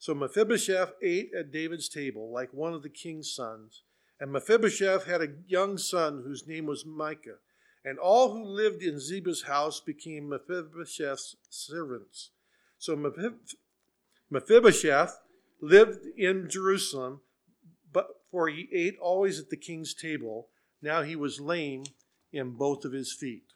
So 0.00 0.12
Mephibosheth 0.12 0.94
ate 1.00 1.30
at 1.38 1.52
David's 1.52 1.88
table 1.88 2.32
like 2.32 2.52
one 2.52 2.74
of 2.74 2.82
the 2.82 2.88
king's 2.88 3.30
sons, 3.30 3.82
And 4.18 4.32
Mephibosheth 4.32 5.06
had 5.06 5.22
a 5.22 5.34
young 5.46 5.78
son 5.78 6.24
whose 6.24 6.48
name 6.48 6.66
was 6.66 6.84
Micah. 6.84 7.38
And 7.84 7.96
all 7.98 8.32
who 8.32 8.42
lived 8.42 8.82
in 8.82 8.98
Ziba's 8.98 9.42
house 9.42 9.78
became 9.78 10.28
Mephibosheth's 10.28 11.36
servants. 11.48 12.30
So 12.78 12.96
Mephibosheth 14.30 15.20
lived 15.60 16.06
in 16.16 16.50
Jerusalem, 16.50 17.20
for 18.34 18.48
he 18.48 18.68
ate 18.72 18.98
always 19.00 19.38
at 19.38 19.48
the 19.48 19.56
king's 19.56 19.94
table. 19.94 20.48
Now 20.82 21.02
he 21.02 21.14
was 21.14 21.38
lame 21.38 21.84
in 22.32 22.50
both 22.50 22.84
of 22.84 22.90
his 22.90 23.12
feet. 23.12 23.52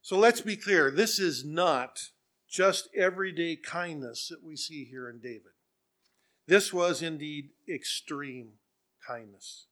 So 0.00 0.16
let's 0.16 0.40
be 0.40 0.56
clear 0.56 0.90
this 0.90 1.18
is 1.18 1.44
not 1.44 2.00
just 2.48 2.88
everyday 2.96 3.56
kindness 3.56 4.28
that 4.28 4.42
we 4.42 4.56
see 4.56 4.86
here 4.86 5.10
in 5.10 5.18
David. 5.18 5.52
This 6.46 6.72
was 6.72 7.02
indeed 7.02 7.50
extreme 7.68 8.52
kindness. 9.06 9.66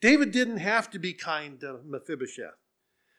David 0.00 0.32
didn't 0.32 0.56
have 0.56 0.90
to 0.90 0.98
be 0.98 1.12
kind 1.12 1.60
to 1.60 1.78
Mephibosheth. 1.84 2.58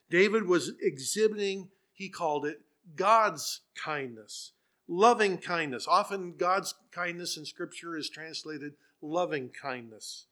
David 0.10 0.46
was 0.46 0.74
exhibiting, 0.82 1.70
he 1.94 2.10
called 2.10 2.46
it, 2.46 2.60
God's 2.98 3.62
kindness, 3.82 4.52
loving 4.88 5.38
kindness. 5.38 5.88
Often 5.88 6.36
God's 6.38 6.76
kindness 6.92 7.38
in 7.38 7.46
Scripture 7.46 7.96
is 7.98 8.10
translated 8.10 8.74
loving 9.02 9.50
kindness. 9.50 10.28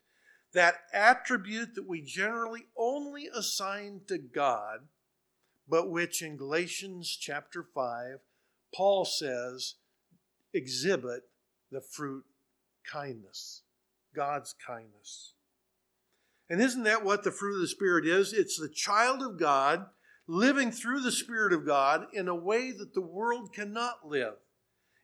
That 0.54 0.76
attribute 0.94 1.76
that 1.76 1.88
we 1.88 2.02
generally 2.02 2.64
only 2.78 3.30
assign 3.34 4.02
to 4.08 4.18
God, 4.18 4.88
but 5.68 5.90
which 5.90 6.22
in 6.22 6.36
Galatians 6.36 7.18
chapter 7.20 7.64
5, 7.64 8.20
Paul 8.76 9.06
says, 9.06 9.76
exhibit 10.54 11.24
the 11.72 11.82
fruit 11.82 12.26
kindness, 12.84 13.62
God's 14.14 14.54
kindness. 14.66 15.34
And 16.50 16.62
isn't 16.62 16.84
that 16.84 17.06
what 17.06 17.24
the 17.24 17.32
fruit 17.32 17.56
of 17.56 17.62
the 17.62 17.68
Spirit 17.68 18.06
is? 18.06 18.34
It's 18.34 18.60
the 18.60 18.68
child 18.68 19.22
of 19.22 19.40
God 19.40 19.86
living 20.32 20.72
through 20.72 21.02
the 21.02 21.12
Spirit 21.12 21.54
of 21.54 21.66
God 21.66 22.08
in 22.14 22.28
a 22.28 22.36
way 22.36 22.72
that 22.72 22.94
the 22.94 23.02
world 23.02 23.54
cannot 23.54 24.08
live. 24.08 24.36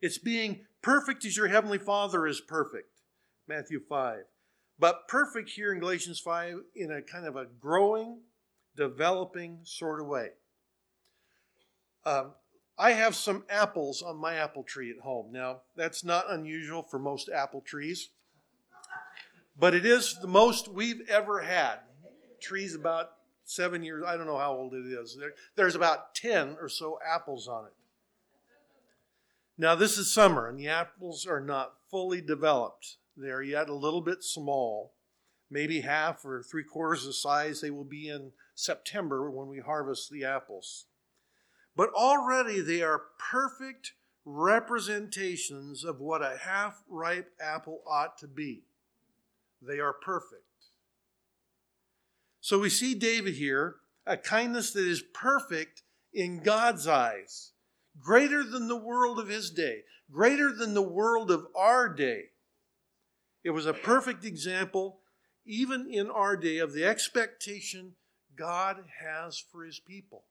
It's 0.01 0.17
being 0.17 0.65
perfect 0.81 1.25
as 1.25 1.35
your 1.35 1.47
Heavenly 1.47 1.77
Father 1.77 2.27
is 2.27 2.39
perfect. 2.39 3.01
Matthew 3.47 3.79
5. 3.87 4.19
But 4.79 5.07
perfect 5.07 5.49
here 5.49 5.73
in 5.73 5.79
Galatians 5.79 6.19
5 6.19 6.55
in 6.75 6.91
a 6.91 7.01
kind 7.01 7.25
of 7.25 7.35
a 7.35 7.45
growing, 7.59 8.21
developing 8.75 9.59
sort 9.63 9.99
of 9.99 10.07
way. 10.07 10.29
Um, 12.05 12.33
I 12.77 12.91
have 12.91 13.15
some 13.15 13.43
apples 13.49 14.01
on 14.01 14.17
my 14.17 14.35
apple 14.35 14.63
tree 14.63 14.91
at 14.91 15.03
home. 15.03 15.31
Now, 15.31 15.61
that's 15.75 16.03
not 16.03 16.31
unusual 16.31 16.83
for 16.83 16.99
most 16.99 17.27
apple 17.29 17.61
trees 17.61 18.09
but 19.59 19.73
it 19.73 19.85
is 19.85 20.17
the 20.21 20.27
most 20.27 20.67
we've 20.67 21.01
ever 21.09 21.41
had. 21.41 21.79
Trees 22.39 22.75
about 22.75 23.09
seven 23.47 23.81
years, 23.83 24.03
I 24.05 24.17
don't 24.17 24.27
know 24.27 24.37
how 24.37 24.53
old 24.53 24.73
it 24.73 24.85
is. 24.85 25.17
There, 25.19 25.33
there's 25.55 25.75
about 25.75 26.13
10 26.13 26.57
or 26.61 26.69
so 26.69 26.99
apples 27.05 27.47
on 27.47 27.65
it. 27.65 27.73
Now, 29.57 29.73
this 29.73 29.97
is 29.97 30.13
summer, 30.13 30.47
and 30.47 30.59
the 30.59 30.67
apples 30.67 31.25
are 31.25 31.39
not 31.39 31.73
fully 31.89 32.21
developed. 32.21 32.97
They're 33.15 33.41
yet 33.41 33.69
a 33.69 33.73
little 33.73 34.01
bit 34.01 34.23
small, 34.23 34.93
maybe 35.49 35.81
half 35.81 36.23
or 36.23 36.43
three 36.43 36.63
quarters 36.63 37.05
the 37.05 37.13
size 37.13 37.61
they 37.61 37.71
will 37.71 37.83
be 37.83 38.07
in 38.07 38.33
September 38.53 39.31
when 39.31 39.47
we 39.47 39.59
harvest 39.59 40.11
the 40.11 40.23
apples. 40.25 40.85
But 41.75 41.89
already 41.93 42.59
they 42.61 42.81
are 42.81 43.01
perfect 43.31 43.93
representations 44.25 45.83
of 45.83 46.01
what 46.01 46.21
a 46.21 46.37
half 46.41 46.83
ripe 46.87 47.31
apple 47.39 47.81
ought 47.87 48.17
to 48.19 48.27
be. 48.27 48.63
They 49.61 49.79
are 49.79 49.93
perfect. 49.93 50.46
So 52.41 52.59
we 52.59 52.69
see 52.69 52.93
David 52.95 53.35
here, 53.35 53.77
a 54.05 54.17
kindness 54.17 54.71
that 54.71 54.87
is 54.87 55.03
perfect 55.13 55.83
in 56.13 56.41
God's 56.41 56.87
eyes, 56.87 57.51
greater 57.99 58.43
than 58.43 58.67
the 58.67 58.77
world 58.77 59.19
of 59.19 59.27
his 59.27 59.51
day, 59.51 59.81
greater 60.11 60.53
than 60.53 60.73
the 60.73 60.81
world 60.81 61.29
of 61.31 61.47
our 61.55 61.89
day. 61.89 62.25
It 63.43 63.51
was 63.51 63.65
a 63.65 63.73
perfect 63.73 64.25
example, 64.25 64.99
even 65.45 65.87
in 65.91 66.09
our 66.09 66.35
day, 66.35 66.57
of 66.57 66.73
the 66.73 66.85
expectation 66.85 67.93
God 68.35 68.77
has 69.01 69.37
for 69.39 69.63
his 69.63 69.79
people, 69.79 70.23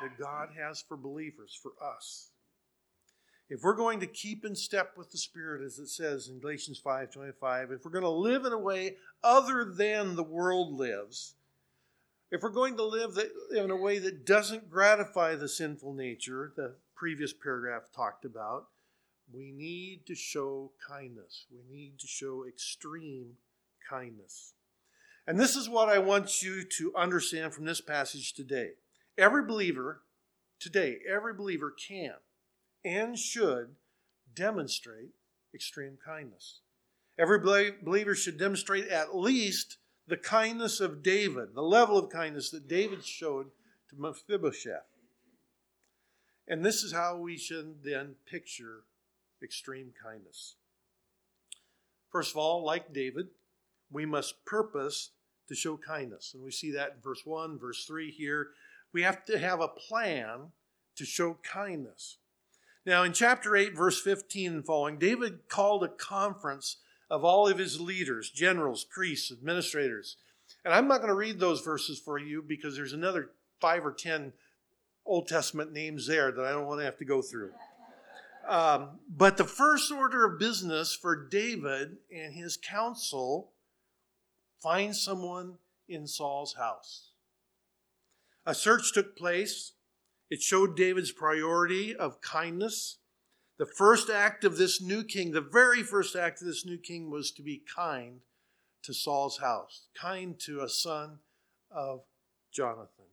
that 0.00 0.18
God 0.18 0.50
has 0.58 0.80
for 0.80 0.96
believers, 0.96 1.58
for 1.60 1.72
us. 1.82 2.30
If 3.48 3.62
we're 3.62 3.74
going 3.74 4.00
to 4.00 4.06
keep 4.06 4.44
in 4.44 4.54
step 4.54 4.92
with 4.96 5.10
the 5.10 5.18
Spirit, 5.18 5.62
as 5.62 5.78
it 5.78 5.88
says 5.88 6.28
in 6.28 6.40
Galatians 6.40 6.80
5:25, 6.80 7.70
if 7.70 7.84
we're 7.84 7.90
going 7.90 8.02
to 8.02 8.08
live 8.08 8.46
in 8.46 8.52
a 8.52 8.58
way 8.58 8.96
other 9.22 9.64
than 9.64 10.16
the 10.16 10.22
world 10.22 10.72
lives, 10.72 11.34
if 12.32 12.42
we're 12.42 12.48
going 12.48 12.78
to 12.78 12.84
live 12.84 13.18
in 13.54 13.70
a 13.70 13.76
way 13.76 13.98
that 13.98 14.24
doesn't 14.24 14.70
gratify 14.70 15.36
the 15.36 15.48
sinful 15.48 15.92
nature, 15.92 16.50
the 16.56 16.76
previous 16.96 17.34
paragraph 17.34 17.90
talked 17.94 18.24
about, 18.24 18.68
we 19.30 19.52
need 19.52 20.06
to 20.06 20.14
show 20.14 20.72
kindness. 20.88 21.44
We 21.52 21.60
need 21.70 21.98
to 21.98 22.06
show 22.06 22.46
extreme 22.48 23.34
kindness. 23.88 24.54
And 25.26 25.38
this 25.38 25.56
is 25.56 25.68
what 25.68 25.90
I 25.90 25.98
want 25.98 26.42
you 26.42 26.64
to 26.78 26.96
understand 26.96 27.52
from 27.52 27.66
this 27.66 27.82
passage 27.82 28.32
today. 28.32 28.70
Every 29.18 29.44
believer, 29.44 30.00
today, 30.58 31.00
every 31.06 31.34
believer 31.34 31.70
can 31.70 32.14
and 32.82 33.18
should 33.18 33.76
demonstrate 34.34 35.10
extreme 35.54 35.98
kindness. 36.02 36.60
Every 37.18 37.38
believer 37.38 38.14
should 38.14 38.38
demonstrate 38.38 38.88
at 38.88 39.14
least 39.14 39.76
the 40.06 40.16
kindness 40.16 40.80
of 40.80 41.02
David, 41.02 41.54
the 41.54 41.62
level 41.62 41.96
of 41.96 42.10
kindness 42.10 42.50
that 42.50 42.68
David 42.68 43.04
showed 43.04 43.46
to 43.90 43.96
Mephibosheth. 43.96 44.86
And 46.48 46.64
this 46.64 46.82
is 46.82 46.92
how 46.92 47.16
we 47.16 47.38
should 47.38 47.84
then 47.84 48.16
picture 48.30 48.82
extreme 49.42 49.92
kindness. 50.02 50.56
First 52.10 52.32
of 52.32 52.36
all, 52.36 52.64
like 52.64 52.92
David, 52.92 53.28
we 53.90 54.04
must 54.06 54.44
purpose 54.44 55.10
to 55.48 55.54
show 55.54 55.76
kindness. 55.76 56.32
And 56.34 56.42
we 56.42 56.50
see 56.50 56.72
that 56.72 56.94
in 56.96 57.02
verse 57.02 57.22
1, 57.24 57.58
verse 57.58 57.84
3 57.84 58.10
here. 58.10 58.48
We 58.92 59.02
have 59.02 59.24
to 59.26 59.38
have 59.38 59.60
a 59.60 59.68
plan 59.68 60.52
to 60.96 61.04
show 61.04 61.38
kindness. 61.42 62.18
Now, 62.84 63.04
in 63.04 63.12
chapter 63.12 63.56
8, 63.56 63.76
verse 63.76 64.00
15 64.00 64.52
and 64.52 64.66
following, 64.66 64.98
David 64.98 65.48
called 65.48 65.84
a 65.84 65.88
conference 65.88 66.78
of 67.10 67.24
all 67.24 67.48
of 67.48 67.58
his 67.58 67.80
leaders, 67.80 68.30
generals, 68.30 68.84
priests, 68.84 69.30
administrators. 69.30 70.16
And 70.64 70.72
I'm 70.72 70.88
not 70.88 70.98
going 70.98 71.08
to 71.08 71.14
read 71.14 71.40
those 71.40 71.60
verses 71.60 71.98
for 71.98 72.18
you 72.18 72.42
because 72.46 72.76
there's 72.76 72.92
another 72.92 73.30
five 73.60 73.84
or 73.84 73.92
ten 73.92 74.32
Old 75.04 75.28
Testament 75.28 75.72
names 75.72 76.06
there 76.06 76.30
that 76.30 76.44
I 76.44 76.52
don't 76.52 76.66
want 76.66 76.80
to 76.80 76.84
have 76.84 76.98
to 76.98 77.04
go 77.04 77.22
through. 77.22 77.50
Um, 78.48 78.98
but 79.08 79.36
the 79.36 79.44
first 79.44 79.90
order 79.92 80.24
of 80.24 80.38
business 80.38 80.94
for 80.94 81.28
David 81.28 81.96
and 82.14 82.34
his 82.34 82.56
council 82.56 83.52
find 84.60 84.94
someone 84.94 85.58
in 85.88 86.06
Saul's 86.06 86.54
house. 86.54 87.10
A 88.46 88.54
search 88.54 88.92
took 88.92 89.16
place. 89.16 89.72
It 90.30 90.40
showed 90.40 90.76
David's 90.76 91.12
priority 91.12 91.94
of 91.94 92.20
kindness. 92.20 92.98
The 93.58 93.66
first 93.66 94.10
act 94.10 94.44
of 94.44 94.56
this 94.56 94.80
new 94.80 95.04
king, 95.04 95.32
the 95.32 95.40
very 95.40 95.82
first 95.82 96.16
act 96.16 96.40
of 96.40 96.46
this 96.46 96.64
new 96.64 96.78
king, 96.78 97.10
was 97.10 97.30
to 97.32 97.42
be 97.42 97.62
kind 97.74 98.20
to 98.82 98.92
Saul's 98.92 99.38
house, 99.38 99.86
kind 99.94 100.38
to 100.40 100.60
a 100.60 100.68
son 100.68 101.18
of 101.70 102.02
Jonathan. 102.50 103.06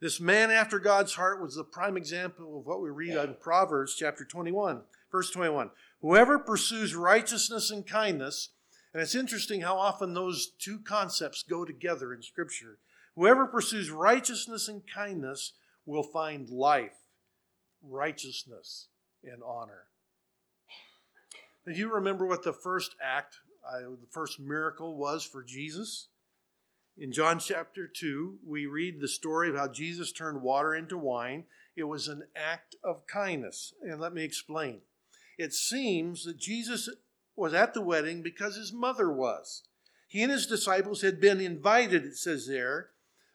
This 0.00 0.20
man 0.20 0.50
after 0.50 0.78
God's 0.78 1.14
heart 1.14 1.40
was 1.40 1.54
the 1.54 1.64
prime 1.64 1.96
example 1.96 2.58
of 2.58 2.66
what 2.66 2.82
we 2.82 2.90
read 2.90 3.16
in 3.16 3.36
Proverbs 3.40 3.94
chapter 3.96 4.24
21, 4.24 4.82
verse 5.10 5.30
21. 5.30 5.70
Whoever 6.00 6.38
pursues 6.38 6.96
righteousness 6.96 7.70
and 7.70 7.86
kindness, 7.86 8.50
and 8.92 9.02
it's 9.02 9.14
interesting 9.14 9.60
how 9.60 9.76
often 9.76 10.12
those 10.12 10.52
two 10.58 10.80
concepts 10.80 11.44
go 11.44 11.64
together 11.64 12.12
in 12.12 12.22
Scripture. 12.22 12.78
Whoever 13.14 13.46
pursues 13.46 13.90
righteousness 13.90 14.68
and 14.68 14.82
kindness 14.92 15.52
will 15.86 16.02
find 16.02 16.50
life, 16.50 16.96
righteousness, 17.82 18.88
and 19.24 19.42
honor. 19.44 19.84
Do 21.66 21.72
you 21.72 21.92
remember 21.92 22.26
what 22.26 22.42
the 22.42 22.52
first 22.52 22.96
act, 23.00 23.36
uh, 23.66 23.80
the 23.80 24.08
first 24.10 24.40
miracle 24.40 24.96
was 24.96 25.24
for 25.24 25.42
Jesus? 25.42 26.08
In 26.98 27.12
John 27.12 27.38
chapter 27.38 27.86
2, 27.86 28.38
we 28.46 28.66
read 28.66 29.00
the 29.00 29.08
story 29.08 29.48
of 29.48 29.56
how 29.56 29.68
Jesus 29.68 30.12
turned 30.12 30.42
water 30.42 30.74
into 30.74 30.98
wine. 30.98 31.44
It 31.76 31.84
was 31.84 32.08
an 32.08 32.24
act 32.36 32.76
of 32.84 33.06
kindness. 33.06 33.72
And 33.80 34.00
let 34.00 34.12
me 34.12 34.24
explain. 34.24 34.80
It 35.38 35.54
seems 35.54 36.24
that 36.24 36.38
Jesus 36.38 36.88
was 37.34 37.54
at 37.54 37.72
the 37.74 37.80
wedding 37.80 38.22
because 38.22 38.56
his 38.56 38.72
mother 38.72 39.10
was. 39.10 39.62
He 40.06 40.22
and 40.22 40.30
his 40.30 40.46
disciples 40.46 41.00
had 41.00 41.20
been 41.20 41.40
invited, 41.40 42.04
it 42.04 42.16
says 42.16 42.46
there, 42.46 42.90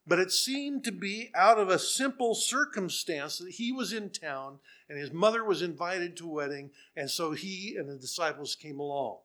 but 0.08 0.20
it 0.20 0.32
seemed 0.32 0.86
to 0.86 0.92
be 0.92 1.32
out 1.36 1.60
of 1.60 1.70
a 1.70 1.78
simple 1.78 2.34
circumstance 2.34 3.40
that 3.40 3.52
he 3.52 3.72
was 3.72 3.92
in 3.92 4.10
town 4.10 4.60
and 4.90 4.98
his 4.98 5.12
mother 5.12 5.44
was 5.44 5.62
invited 5.62 6.16
to 6.18 6.26
a 6.26 6.34
wedding, 6.34 6.72
and 6.96 7.12
so 7.12 7.34
he 7.34 7.76
and 7.78 7.90
the 7.90 7.98
disciples 7.98 8.56
came 8.56 8.80
along. 8.80 9.18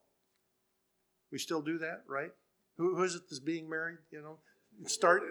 We 1.31 1.39
still 1.39 1.63
do 1.63 1.79
that, 1.79 2.03
right? 2.09 2.33
Who, 2.79 2.97
who 2.97 3.05
is 3.05 3.15
it 3.15 3.23
that's 3.31 3.39
being 3.39 3.71
married? 3.71 3.99
You 4.11 4.23
know, 4.23 4.39
start 4.87 5.23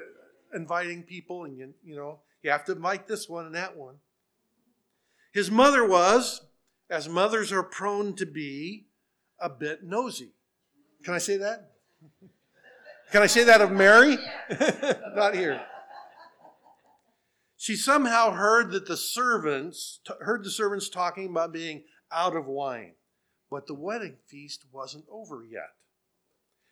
inviting 0.53 1.03
people, 1.03 1.43
and 1.43 1.57
you, 1.57 1.73
you 1.83 1.95
know, 1.95 2.19
you 2.43 2.49
have 2.49 2.65
to 2.65 2.71
invite 2.71 3.07
this 3.07 3.27
one 3.27 3.45
and 3.45 3.55
that 3.55 3.75
one. 3.75 3.95
His 5.33 5.51
mother 5.51 5.85
was, 5.85 6.41
as 6.89 7.09
mothers 7.09 7.51
are 7.51 7.63
prone 7.63 8.15
to 8.15 8.25
be, 8.25 8.85
a 9.39 9.49
bit 9.49 9.83
nosy. 9.83 10.31
Can 11.03 11.13
I 11.13 11.17
say 11.17 11.37
that? 11.37 11.71
Can 13.11 13.21
I 13.21 13.27
say 13.27 13.43
that 13.43 13.59
of 13.61 13.71
Mary? 13.71 14.17
Not 15.15 15.35
here. 15.35 15.61
She 17.57 17.75
somehow 17.75 18.31
heard 18.31 18.71
that 18.71 18.87
the 18.87 18.97
servants 18.97 19.99
heard 20.21 20.43
the 20.43 20.49
servants 20.49 20.89
talking 20.89 21.29
about 21.29 21.51
being 21.51 21.83
out 22.11 22.35
of 22.35 22.47
wine, 22.47 22.93
but 23.49 23.67
the 23.67 23.75
wedding 23.75 24.15
feast 24.27 24.65
wasn't 24.71 25.05
over 25.11 25.43
yet. 25.43 25.73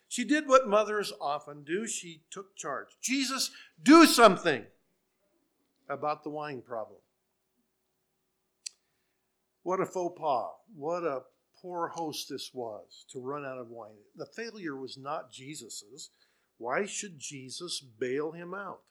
She 0.08 0.24
did 0.24 0.48
what 0.48 0.67
mothers 0.67 1.13
often 1.22 1.63
do. 1.63 1.86
She 1.86 2.24
took 2.31 2.55
charge. 2.55 2.88
Jesus, 3.01 3.51
do 3.84 4.08
something 4.08 4.65
about 5.89 6.24
the 6.24 6.29
wine 6.29 6.62
problem. 6.62 7.00
What 9.62 9.81
a 9.81 9.86
faux 9.86 10.17
pas. 10.19 10.51
What 10.75 11.03
a 11.03 11.22
poor 11.62 11.89
host 11.89 12.29
this 12.29 12.51
was 12.53 13.05
to 13.12 13.19
run 13.19 13.46
out 13.46 13.58
of 13.58 13.69
wine. 13.69 13.91
The 14.15 14.25
failure 14.25 14.75
was 14.75 14.98
not 14.98 15.31
Jesus's. 15.31 16.10
Why 16.60 16.86
should 16.86 17.18
Jesus 17.18 17.80
bail 17.80 18.32
him 18.32 18.54
out? 18.54 18.82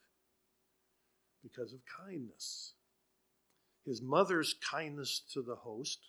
Because 1.43 1.73
of 1.73 1.81
kindness. 2.05 2.73
His 3.87 4.03
mother's 4.03 4.57
kindness 4.69 5.23
to 5.33 5.43
the 5.43 5.55
host 5.55 6.01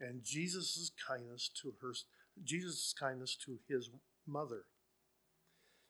and 0.00 0.22
Jesus' 0.22 0.92
kindness 1.08 1.50
to 1.62 1.74
her 1.80 1.92
Jesus' 2.42 2.94
kindness 2.98 3.36
to 3.44 3.58
his 3.68 3.90
mother. 4.26 4.64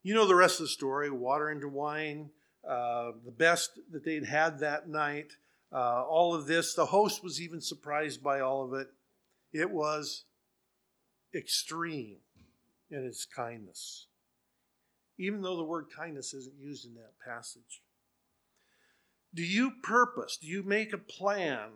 You 0.02 0.14
know 0.14 0.26
the 0.26 0.34
rest 0.34 0.60
of 0.60 0.66
the 0.66 0.70
story 0.70 1.10
water 1.10 1.50
into 1.50 1.68
wine, 1.68 2.30
uh, 2.68 3.12
the 3.24 3.32
best 3.32 3.78
that 3.90 4.04
they'd 4.04 4.26
had 4.26 4.58
that 4.60 4.88
night, 4.88 5.32
uh, 5.72 6.04
all 6.04 6.34
of 6.34 6.46
this. 6.46 6.74
The 6.74 6.86
host 6.86 7.22
was 7.24 7.40
even 7.40 7.60
surprised 7.60 8.22
by 8.22 8.40
all 8.40 8.64
of 8.64 8.74
it. 8.74 8.88
It 9.52 9.70
was 9.70 10.24
extreme 11.34 12.18
in 12.90 13.04
its 13.04 13.24
kindness, 13.24 14.06
even 15.18 15.42
though 15.42 15.56
the 15.56 15.64
word 15.64 15.86
kindness 15.94 16.34
isn't 16.34 16.58
used 16.58 16.86
in 16.86 16.94
that 16.94 17.12
passage. 17.24 17.82
Do 19.34 19.42
you 19.42 19.72
purpose, 19.82 20.36
do 20.36 20.46
you 20.46 20.62
make 20.62 20.92
a 20.92 20.98
plan 20.98 21.70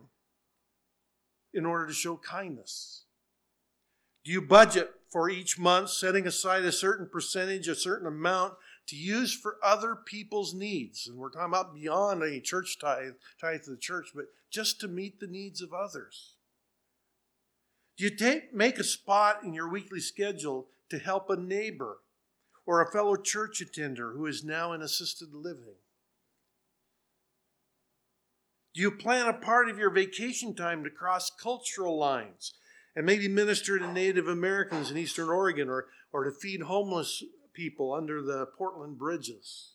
in 1.52 1.66
order 1.66 1.87
to 1.87 1.92
show 1.92 2.16
kindness? 2.16 3.04
Do 4.25 4.33
you 4.33 4.42
budget 4.42 4.92
for 5.11 5.30
each 5.30 5.59
month, 5.59 5.90
setting 5.90 6.26
aside 6.26 6.64
a 6.64 6.73
certain 6.73 7.09
percentage, 7.11 7.66
a 7.66 7.75
certain 7.75 8.07
amount 8.07 8.54
to 8.88 8.97
use 8.97 9.33
for 9.33 9.57
other 9.62 9.97
people's 9.97 10.54
needs? 10.54 11.09
And 11.09 11.18
we're 11.18 11.30
talking 11.30 11.49
about 11.49 11.75
beyond 11.75 12.23
a 12.23 12.40
church 12.40 12.78
tithe, 12.78 13.14
tithe 13.40 13.62
to 13.62 13.71
the 13.71 13.76
church, 13.76 14.11
but 14.14 14.26
just 14.50 14.80
to 14.80 14.88
meet 14.88 15.18
the 15.18 15.26
needs 15.26 15.61
of 15.61 15.73
others. 15.73 16.35
Do 17.97 18.04
you 18.04 18.11
take, 18.11 18.54
make 18.54 18.78
a 18.78 18.85
spot 18.85 19.42
in 19.42 19.52
your 19.52 19.68
weekly 19.68 20.00
schedule 20.00 20.68
to 20.90 20.99
help 20.99 21.28
a 21.28 21.37
neighbor 21.37 21.99
or 22.68 22.82
a 22.82 22.92
fellow 22.92 23.16
church 23.16 23.62
attender 23.62 24.12
who 24.12 24.26
is 24.26 24.44
now 24.44 24.75
in 24.75 24.82
assisted 24.82 25.32
living? 25.32 25.76
Do 28.75 28.82
you 28.82 28.90
plan 28.90 29.26
a 29.26 29.32
part 29.32 29.70
of 29.70 29.78
your 29.78 29.88
vacation 29.88 30.54
time 30.54 30.84
to 30.84 30.90
cross 30.90 31.30
cultural 31.30 31.98
lines 31.98 32.52
and 32.94 33.06
maybe 33.06 33.26
minister 33.26 33.78
to 33.78 33.90
Native 33.90 34.28
Americans 34.28 34.90
in 34.90 34.98
Eastern 34.98 35.30
Oregon 35.30 35.70
or, 35.70 35.87
or 36.12 36.25
to 36.25 36.30
feed 36.30 36.60
homeless 36.60 37.25
people 37.54 37.94
under 37.94 38.20
the 38.20 38.44
Portland 38.58 38.98
bridges. 38.98 39.70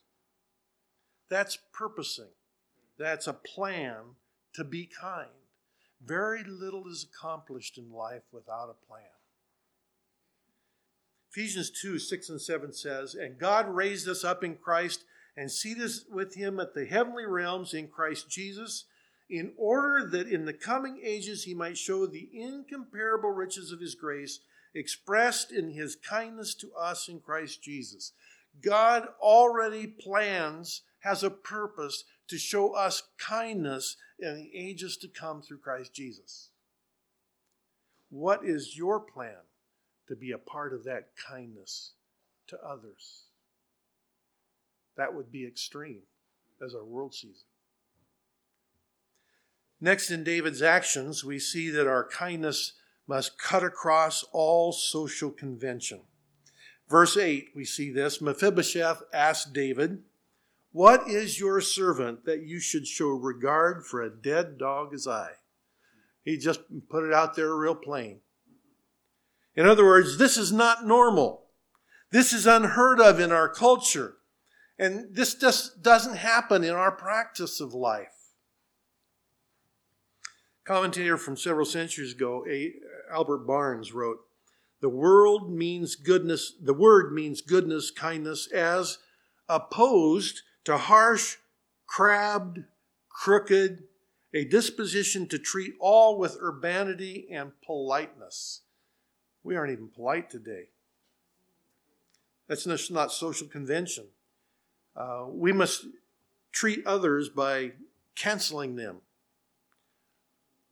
That's 1.31 1.57
purposing. 1.73 2.29
That's 2.99 3.25
a 3.25 3.33
plan 3.33 4.17
to 4.53 4.63
be 4.63 4.87
kind. 5.01 5.29
Very 5.99 6.43
little 6.43 6.87
is 6.87 7.07
accomplished 7.11 7.79
in 7.79 7.91
life 7.91 8.21
without 8.31 8.69
a 8.69 8.85
plan. 8.87 9.12
Ephesians 11.35 11.71
2 11.71 11.97
6 11.97 12.29
and 12.29 12.41
7 12.41 12.73
says, 12.73 13.15
And 13.15 13.39
God 13.39 13.67
raised 13.67 14.07
us 14.07 14.23
up 14.23 14.43
in 14.43 14.55
Christ 14.55 15.03
and 15.35 15.51
seated 15.51 15.83
us 15.83 16.05
with 16.11 16.35
him 16.35 16.59
at 16.59 16.75
the 16.75 16.85
heavenly 16.85 17.25
realms 17.25 17.73
in 17.73 17.87
Christ 17.87 18.29
Jesus 18.29 18.85
in 19.31 19.53
order 19.57 20.07
that 20.11 20.27
in 20.27 20.45
the 20.45 20.53
coming 20.53 21.01
ages 21.03 21.43
he 21.43 21.55
might 21.55 21.77
show 21.77 22.05
the 22.05 22.29
incomparable 22.31 23.31
riches 23.31 23.71
of 23.71 23.79
his 23.79 23.95
grace 23.95 24.41
expressed 24.75 25.51
in 25.51 25.71
his 25.71 25.95
kindness 25.95 26.53
to 26.55 26.71
us 26.73 27.07
in 27.07 27.19
Christ 27.19 27.63
Jesus. 27.63 28.11
God 28.61 29.07
already 29.19 29.87
plans, 29.87 30.81
has 30.99 31.23
a 31.23 31.31
purpose 31.31 32.03
to 32.27 32.37
show 32.37 32.75
us 32.75 33.03
kindness 33.17 33.97
in 34.19 34.35
the 34.35 34.51
ages 34.55 34.97
to 34.97 35.07
come 35.07 35.41
through 35.41 35.57
Christ 35.57 35.95
Jesus. 35.95 36.49
What 38.11 38.45
is 38.45 38.77
your 38.77 38.99
plan 38.99 39.37
to 40.07 40.15
be 40.15 40.31
a 40.31 40.37
part 40.37 40.73
of 40.73 40.83
that 40.85 41.09
kindness 41.27 41.93
to 42.47 42.57
others? 42.59 43.23
That 44.97 45.13
would 45.13 45.31
be 45.31 45.45
extreme 45.45 46.03
as 46.63 46.75
our 46.75 46.85
world 46.85 47.13
sees 47.13 47.43
it. 47.45 47.53
Next, 49.83 50.11
in 50.11 50.23
David's 50.23 50.61
actions, 50.61 51.25
we 51.25 51.39
see 51.39 51.69
that 51.69 51.87
our 51.87 52.07
kindness 52.07 52.73
must 53.07 53.37
cut 53.37 53.63
across 53.63 54.23
all 54.31 54.71
social 54.71 55.29
convention. 55.29 56.01
Verse 56.89 57.17
8, 57.17 57.49
we 57.55 57.65
see 57.65 57.91
this 57.91 58.21
Mephibosheth 58.21 59.03
asked 59.13 59.51
David, 59.51 60.03
What 60.71 61.07
is 61.09 61.39
your 61.39 61.59
servant 61.59 62.25
that 62.25 62.43
you 62.43 62.59
should 62.59 62.87
show 62.87 63.09
regard 63.09 63.85
for 63.85 64.01
a 64.01 64.09
dead 64.09 64.57
dog 64.57 64.93
as 64.93 65.07
I? 65.07 65.31
He 66.23 66.37
just 66.37 66.61
put 66.89 67.03
it 67.03 67.13
out 67.13 67.35
there 67.35 67.53
real 67.53 67.75
plain. 67.75 68.19
In 69.55 69.65
other 69.65 69.85
words, 69.85 70.17
this 70.17 70.37
is 70.37 70.51
not 70.51 70.85
normal. 70.85 71.45
This 72.11 72.33
is 72.33 72.45
unheard 72.45 72.99
of 72.99 73.19
in 73.19 73.31
our 73.31 73.49
culture. 73.49 74.17
And 74.79 75.15
this 75.15 75.35
just 75.35 75.81
doesn't 75.83 76.15
happen 76.15 76.63
in 76.63 76.73
our 76.73 76.91
practice 76.91 77.59
of 77.59 77.73
life 77.73 78.23
commentator 80.63 81.17
from 81.17 81.37
several 81.37 81.65
centuries 81.65 82.13
ago, 82.13 82.45
Albert 83.11 83.39
Barnes 83.39 83.93
wrote, 83.93 84.25
"The 84.79 84.89
world 84.89 85.51
means 85.51 85.95
goodness. 85.95 86.53
The 86.59 86.73
word 86.73 87.13
means 87.13 87.41
goodness, 87.41 87.91
kindness, 87.91 88.47
as 88.51 88.99
opposed 89.49 90.41
to 90.65 90.77
harsh, 90.77 91.37
crabbed, 91.85 92.63
crooked, 93.09 93.87
a 94.33 94.45
disposition 94.45 95.27
to 95.27 95.37
treat 95.37 95.75
all 95.79 96.17
with 96.17 96.37
urbanity 96.39 97.27
and 97.29 97.59
politeness." 97.61 98.61
We 99.43 99.55
aren't 99.55 99.71
even 99.71 99.89
polite 99.89 100.29
today. 100.29 100.69
That's 102.47 102.89
not 102.89 103.11
social 103.11 103.47
convention. 103.47 104.05
Uh, 104.95 105.25
we 105.29 105.51
must 105.51 105.85
treat 106.51 106.85
others 106.85 107.29
by 107.29 107.71
canceling 108.15 108.75
them 108.75 109.01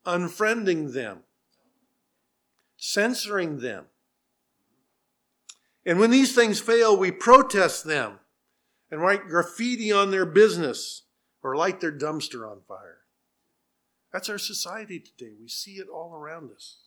unfriending 0.06 0.94
them, 0.94 1.20
censoring 2.78 3.60
them. 3.60 3.86
And 5.86 6.00
when 6.00 6.12
these 6.12 6.36
things 6.36 6.60
fail, 6.60 6.96
we 6.96 7.12
protest 7.12 7.86
them 7.86 8.20
and 8.90 9.02
write 9.02 9.28
graffiti 9.28 9.92
on 9.92 10.12
their 10.12 10.26
business 10.26 11.04
or 11.44 11.56
light 11.56 11.80
their 11.80 11.92
dumpster 11.92 12.50
on 12.50 12.62
fire. 12.68 13.00
That's 14.14 14.30
our 14.30 14.38
society 14.38 15.00
today. 15.00 15.32
We 15.40 15.48
see 15.48 15.74
it 15.74 15.88
all 15.88 16.14
around 16.14 16.52
us. 16.52 16.78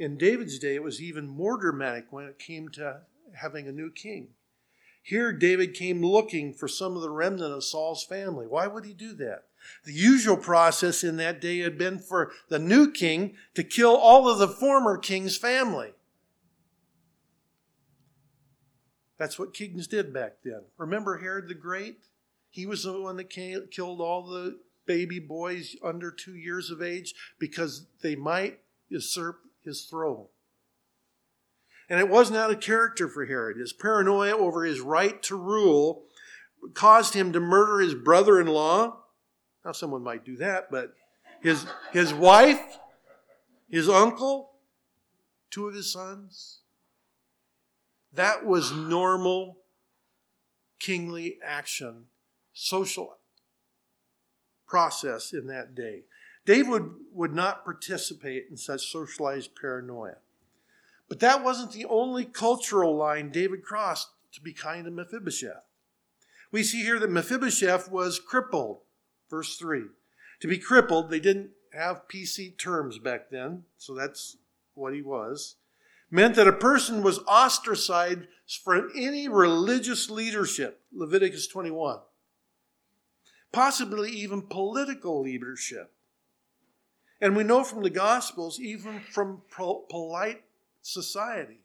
In 0.00 0.16
David's 0.16 0.58
day, 0.58 0.76
it 0.76 0.82
was 0.82 1.02
even 1.02 1.28
more 1.28 1.58
dramatic 1.58 2.06
when 2.08 2.24
it 2.24 2.38
came 2.38 2.70
to 2.70 3.02
having 3.34 3.68
a 3.68 3.72
new 3.72 3.90
king. 3.90 4.28
Here, 5.02 5.30
David 5.30 5.74
came 5.74 6.02
looking 6.02 6.54
for 6.54 6.68
some 6.68 6.96
of 6.96 7.02
the 7.02 7.10
remnant 7.10 7.52
of 7.52 7.62
Saul's 7.62 8.02
family. 8.02 8.46
Why 8.46 8.66
would 8.66 8.86
he 8.86 8.94
do 8.94 9.12
that? 9.16 9.44
The 9.84 9.92
usual 9.92 10.38
process 10.38 11.04
in 11.04 11.18
that 11.18 11.38
day 11.38 11.58
had 11.58 11.76
been 11.76 11.98
for 11.98 12.32
the 12.48 12.58
new 12.58 12.90
king 12.90 13.34
to 13.52 13.62
kill 13.62 13.94
all 13.94 14.26
of 14.26 14.38
the 14.38 14.48
former 14.48 14.96
king's 14.96 15.36
family. 15.36 15.92
That's 19.18 19.38
what 19.38 19.52
kings 19.52 19.86
did 19.86 20.14
back 20.14 20.36
then. 20.42 20.62
Remember 20.78 21.18
Herod 21.18 21.46
the 21.46 21.54
Great? 21.54 21.98
He 22.48 22.64
was 22.64 22.84
the 22.84 22.98
one 22.98 23.18
that 23.18 23.28
killed 23.28 24.00
all 24.00 24.22
the 24.26 24.60
baby 24.86 25.18
boys 25.18 25.76
under 25.84 26.10
two 26.10 26.36
years 26.36 26.70
of 26.70 26.80
age 26.80 27.14
because 27.38 27.84
they 28.00 28.16
might 28.16 28.60
usurp 28.88 29.40
his 29.64 29.84
throne. 29.84 30.26
And 31.88 31.98
it 31.98 32.08
wasn't 32.08 32.38
out 32.38 32.50
of 32.50 32.60
character 32.60 33.08
for 33.08 33.26
Herod. 33.26 33.56
His 33.56 33.72
paranoia 33.72 34.36
over 34.36 34.64
his 34.64 34.80
right 34.80 35.20
to 35.24 35.36
rule 35.36 36.04
caused 36.74 37.14
him 37.14 37.32
to 37.32 37.40
murder 37.40 37.80
his 37.80 37.94
brother 37.94 38.40
in 38.40 38.46
law 38.46 39.00
now, 39.64 39.72
someone 39.72 40.02
might 40.02 40.24
do 40.24 40.36
that, 40.36 40.70
but 40.70 40.94
his, 41.42 41.66
his 41.92 42.14
wife, 42.14 42.78
his 43.68 43.88
uncle, 43.88 44.52
two 45.50 45.68
of 45.68 45.74
his 45.74 45.92
sons, 45.92 46.60
That 48.12 48.46
was 48.46 48.72
normal 48.72 49.58
kingly 50.78 51.38
action, 51.44 52.06
social 52.52 53.18
process 54.66 55.32
in 55.32 55.46
that 55.48 55.74
day. 55.74 56.04
David 56.50 56.82
would 57.12 57.32
not 57.32 57.64
participate 57.64 58.46
in 58.50 58.56
such 58.56 58.90
socialized 58.90 59.54
paranoia. 59.54 60.16
But 61.08 61.20
that 61.20 61.44
wasn't 61.44 61.70
the 61.70 61.84
only 61.84 62.24
cultural 62.24 62.96
line 62.96 63.30
David 63.30 63.62
crossed 63.62 64.08
to 64.32 64.40
be 64.40 64.52
kind 64.52 64.84
to 64.84 64.90
Mephibosheth. 64.90 65.62
We 66.50 66.64
see 66.64 66.82
here 66.82 66.98
that 66.98 67.08
Mephibosheth 67.08 67.88
was 67.88 68.18
crippled. 68.18 68.80
Verse 69.30 69.56
3. 69.58 69.84
To 70.40 70.48
be 70.48 70.58
crippled, 70.58 71.08
they 71.08 71.20
didn't 71.20 71.50
have 71.72 72.08
PC 72.08 72.58
terms 72.58 72.98
back 72.98 73.30
then, 73.30 73.62
so 73.78 73.94
that's 73.94 74.36
what 74.74 74.92
he 74.92 75.02
was. 75.02 75.54
Meant 76.10 76.34
that 76.34 76.48
a 76.48 76.52
person 76.52 77.04
was 77.04 77.20
ostracized 77.28 78.26
from 78.64 78.90
any 78.96 79.28
religious 79.28 80.10
leadership, 80.10 80.80
Leviticus 80.92 81.46
21. 81.46 82.00
Possibly 83.52 84.10
even 84.10 84.42
political 84.42 85.22
leadership. 85.22 85.92
And 87.20 87.36
we 87.36 87.44
know 87.44 87.64
from 87.64 87.82
the 87.82 87.90
Gospels, 87.90 88.58
even 88.58 89.00
from 89.00 89.42
polite 89.50 90.42
society. 90.82 91.60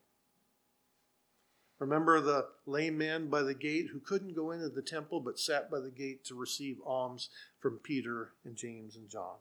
Remember 1.79 2.21
the 2.21 2.47
lame 2.65 2.97
man 2.97 3.29
by 3.29 3.41
the 3.41 3.53
gate 3.53 3.87
who 3.91 3.99
couldn't 3.99 4.35
go 4.35 4.51
into 4.51 4.69
the 4.69 4.81
temple 4.81 5.19
but 5.19 5.39
sat 5.39 5.69
by 5.69 5.79
the 5.79 5.91
gate 5.91 6.23
to 6.25 6.35
receive 6.35 6.77
alms 6.85 7.29
from 7.59 7.79
Peter 7.83 8.31
and 8.45 8.55
James 8.55 8.95
and 8.95 9.09
John. 9.09 9.35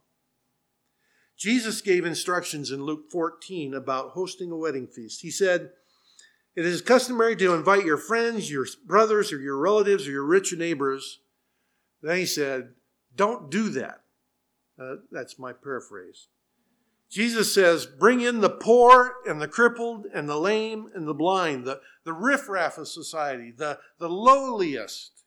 Jesus 1.36 1.80
gave 1.80 2.04
instructions 2.04 2.70
in 2.70 2.84
Luke 2.84 3.10
14 3.10 3.74
about 3.74 4.10
hosting 4.10 4.50
a 4.50 4.56
wedding 4.56 4.86
feast. 4.86 5.22
He 5.22 5.30
said, 5.30 5.70
It 6.54 6.64
is 6.64 6.80
customary 6.80 7.34
to 7.36 7.54
invite 7.54 7.84
your 7.84 7.96
friends, 7.96 8.50
your 8.50 8.66
brothers, 8.86 9.32
or 9.32 9.40
your 9.40 9.58
relatives, 9.58 10.06
or 10.06 10.12
your 10.12 10.24
rich 10.24 10.52
neighbors. 10.52 11.20
Then 12.02 12.18
he 12.18 12.26
said, 12.26 12.70
Don't 13.16 13.50
do 13.50 13.68
that. 13.70 14.03
Uh, 14.80 14.96
that's 15.10 15.38
my 15.38 15.52
paraphrase. 15.52 16.28
Jesus 17.10 17.54
says, 17.54 17.86
Bring 17.86 18.20
in 18.20 18.40
the 18.40 18.50
poor 18.50 19.14
and 19.26 19.40
the 19.40 19.48
crippled 19.48 20.06
and 20.12 20.28
the 20.28 20.38
lame 20.38 20.90
and 20.94 21.06
the 21.06 21.14
blind, 21.14 21.64
the, 21.64 21.80
the 22.04 22.12
riffraff 22.12 22.78
of 22.78 22.88
society, 22.88 23.52
the, 23.56 23.78
the 23.98 24.08
lowliest. 24.08 25.22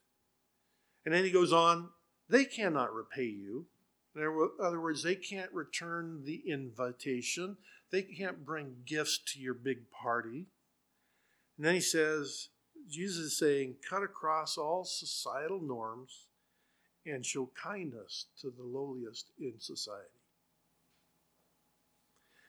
And 1.04 1.14
then 1.14 1.24
he 1.24 1.30
goes 1.30 1.52
on, 1.52 1.88
They 2.28 2.44
cannot 2.44 2.92
repay 2.92 3.24
you. 3.24 3.66
In 4.14 4.50
other 4.60 4.80
words, 4.80 5.02
they 5.02 5.14
can't 5.14 5.52
return 5.52 6.24
the 6.24 6.42
invitation, 6.46 7.56
they 7.90 8.02
can't 8.02 8.44
bring 8.44 8.76
gifts 8.84 9.18
to 9.32 9.40
your 9.40 9.54
big 9.54 9.90
party. 9.90 10.46
And 11.56 11.66
then 11.66 11.74
he 11.74 11.80
says, 11.80 12.48
Jesus 12.88 13.18
is 13.18 13.38
saying, 13.38 13.76
cut 13.88 14.02
across 14.02 14.56
all 14.56 14.84
societal 14.84 15.60
norms 15.60 16.27
and 17.06 17.24
show 17.24 17.50
kindness 17.60 18.26
to 18.40 18.50
the 18.50 18.62
lowliest 18.62 19.30
in 19.38 19.54
society. 19.58 20.04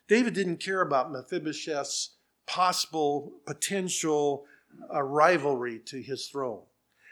David 0.08 0.34
didn't 0.34 0.58
care 0.58 0.82
about 0.82 1.12
Mephibosheth's 1.12 2.16
possible 2.48 3.34
potential 3.46 4.46
uh, 4.94 5.02
rivalry 5.04 5.80
to 5.86 6.02
his 6.02 6.28
throne. 6.28 6.64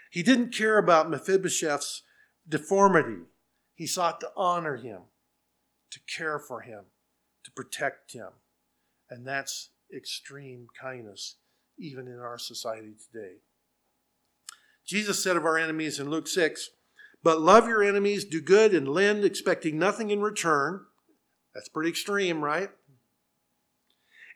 He 0.09 0.23
didn't 0.23 0.53
care 0.53 0.79
about 0.79 1.09
Mephibosheth's 1.09 2.01
deformity. 2.49 3.21
He 3.75 3.85
sought 3.85 4.19
to 4.21 4.31
honor 4.35 4.77
him, 4.77 5.01
to 5.91 5.99
care 6.07 6.39
for 6.39 6.61
him, 6.61 6.85
to 7.43 7.51
protect 7.51 8.13
him. 8.13 8.29
And 9.09 9.27
that's 9.27 9.69
extreme 9.95 10.67
kindness, 10.79 11.35
even 11.77 12.07
in 12.07 12.19
our 12.19 12.39
society 12.39 12.93
today. 13.11 13.35
Jesus 14.85 15.21
said 15.21 15.35
of 15.35 15.45
our 15.45 15.57
enemies 15.57 15.99
in 15.99 16.09
Luke 16.09 16.27
6, 16.27 16.71
But 17.23 17.41
love 17.41 17.67
your 17.67 17.83
enemies, 17.83 18.25
do 18.25 18.41
good, 18.41 18.73
and 18.73 18.87
lend, 18.87 19.25
expecting 19.25 19.77
nothing 19.77 20.11
in 20.11 20.21
return. 20.21 20.85
That's 21.53 21.69
pretty 21.69 21.89
extreme, 21.89 22.43
right? 22.43 22.69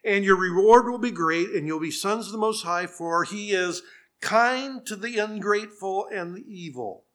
and 0.04 0.26
your 0.26 0.36
reward 0.36 0.90
will 0.90 0.98
be 0.98 1.12
great, 1.12 1.50
and 1.50 1.68
you'll 1.68 1.80
be 1.80 1.92
sons 1.92 2.26
of 2.26 2.32
the 2.32 2.38
Most 2.38 2.64
High, 2.64 2.88
for 2.88 3.24
he 3.24 3.52
is 3.52 3.84
kind 4.20 4.86
to 4.86 4.96
the 4.96 5.20
ungrateful 5.20 6.08
and 6.12 6.36
the 6.36 6.46
evil. 6.48 7.06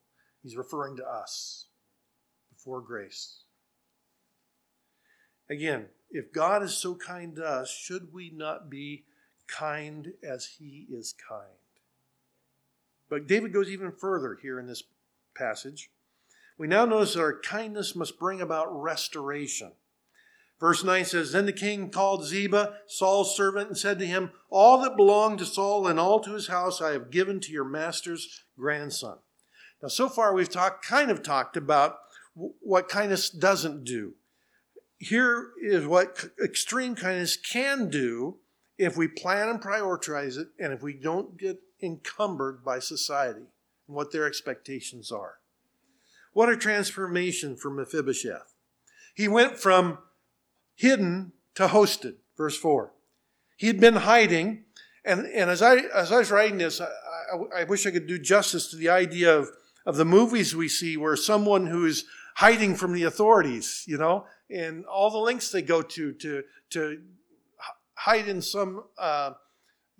He's 0.42 0.56
referring 0.56 0.96
to 0.96 1.04
us 1.04 1.66
before 2.52 2.80
grace. 2.80 3.42
Again, 5.50 5.86
if 6.10 6.32
God 6.32 6.62
is 6.62 6.76
so 6.76 6.94
kind 6.94 7.34
to 7.36 7.44
us, 7.44 7.70
should 7.70 8.12
we 8.12 8.30
not 8.30 8.70
be 8.70 9.04
kind 9.48 10.12
as 10.22 10.56
he 10.58 10.86
is 10.90 11.14
kind? 11.28 11.46
But 13.08 13.26
David 13.26 13.52
goes 13.52 13.68
even 13.68 13.92
further 13.92 14.38
here 14.40 14.58
in 14.58 14.66
this 14.66 14.82
passage. 15.36 15.90
We 16.58 16.66
now 16.66 16.84
notice 16.84 17.14
that 17.14 17.20
our 17.20 17.38
kindness 17.40 17.94
must 17.94 18.18
bring 18.18 18.40
about 18.40 18.68
restoration. 18.70 19.72
Verse 20.58 20.82
9 20.82 21.04
says, 21.04 21.32
Then 21.32 21.44
the 21.44 21.52
king 21.52 21.90
called 21.90 22.24
Ziba, 22.24 22.78
Saul's 22.86 23.36
servant, 23.36 23.68
and 23.68 23.76
said 23.76 23.98
to 23.98 24.06
him, 24.06 24.30
All 24.48 24.80
that 24.80 24.96
belonged 24.96 25.38
to 25.40 25.44
Saul 25.44 25.86
and 25.86 26.00
all 26.00 26.20
to 26.20 26.32
his 26.32 26.46
house 26.46 26.80
I 26.80 26.92
have 26.92 27.10
given 27.10 27.40
to 27.40 27.52
your 27.52 27.64
master's 27.64 28.44
grandson. 28.58 29.18
Now, 29.82 29.88
so 29.88 30.08
far 30.08 30.32
we've 30.32 30.48
talked, 30.48 30.84
kind 30.84 31.10
of 31.10 31.22
talked 31.22 31.56
about 31.56 31.98
what 32.34 32.88
kindness 32.88 33.28
doesn't 33.28 33.84
do. 33.84 34.14
Here 34.98 35.50
is 35.62 35.86
what 35.86 36.30
extreme 36.42 36.94
kindness 36.94 37.36
can 37.36 37.90
do 37.90 38.38
if 38.78 38.96
we 38.96 39.08
plan 39.08 39.50
and 39.50 39.60
prioritize 39.60 40.38
it 40.38 40.48
and 40.58 40.72
if 40.72 40.82
we 40.82 40.94
don't 40.94 41.36
get 41.36 41.60
encumbered 41.82 42.64
by 42.64 42.78
society 42.78 43.44
and 43.86 43.96
what 43.96 44.12
their 44.12 44.26
expectations 44.26 45.10
are. 45.10 45.38
What 46.32 46.48
a 46.48 46.56
transformation 46.56 47.56
for 47.56 47.70
Mephibosheth. 47.70 48.54
He 49.14 49.28
went 49.28 49.58
from 49.58 49.98
hidden 50.74 51.32
to 51.54 51.68
hosted. 51.68 52.16
Verse 52.36 52.56
4. 52.56 52.92
He 53.56 53.66
had 53.66 53.80
been 53.80 53.96
hiding, 53.96 54.64
and, 55.04 55.26
and 55.26 55.48
as, 55.48 55.62
I, 55.62 55.76
as 55.94 56.12
I 56.12 56.18
was 56.18 56.30
writing 56.30 56.58
this, 56.58 56.80
I, 56.80 56.88
I, 57.32 57.60
I 57.60 57.64
wish 57.64 57.86
I 57.86 57.90
could 57.90 58.06
do 58.06 58.18
justice 58.18 58.70
to 58.70 58.76
the 58.76 58.90
idea 58.90 59.34
of, 59.34 59.50
of 59.86 59.96
the 59.96 60.04
movies 60.04 60.54
we 60.54 60.68
see 60.68 60.98
where 60.98 61.16
someone 61.16 61.66
who 61.66 61.86
is 61.86 62.04
hiding 62.36 62.76
from 62.76 62.92
the 62.92 63.04
authorities, 63.04 63.84
you 63.86 63.96
know, 63.96 64.26
and 64.50 64.84
all 64.84 65.10
the 65.10 65.16
lengths 65.16 65.50
they 65.50 65.62
go 65.62 65.80
to 65.80 66.12
to, 66.12 66.44
to 66.70 67.00
hide 67.94 68.28
in 68.28 68.42
some 68.42 68.84
uh, 68.98 69.32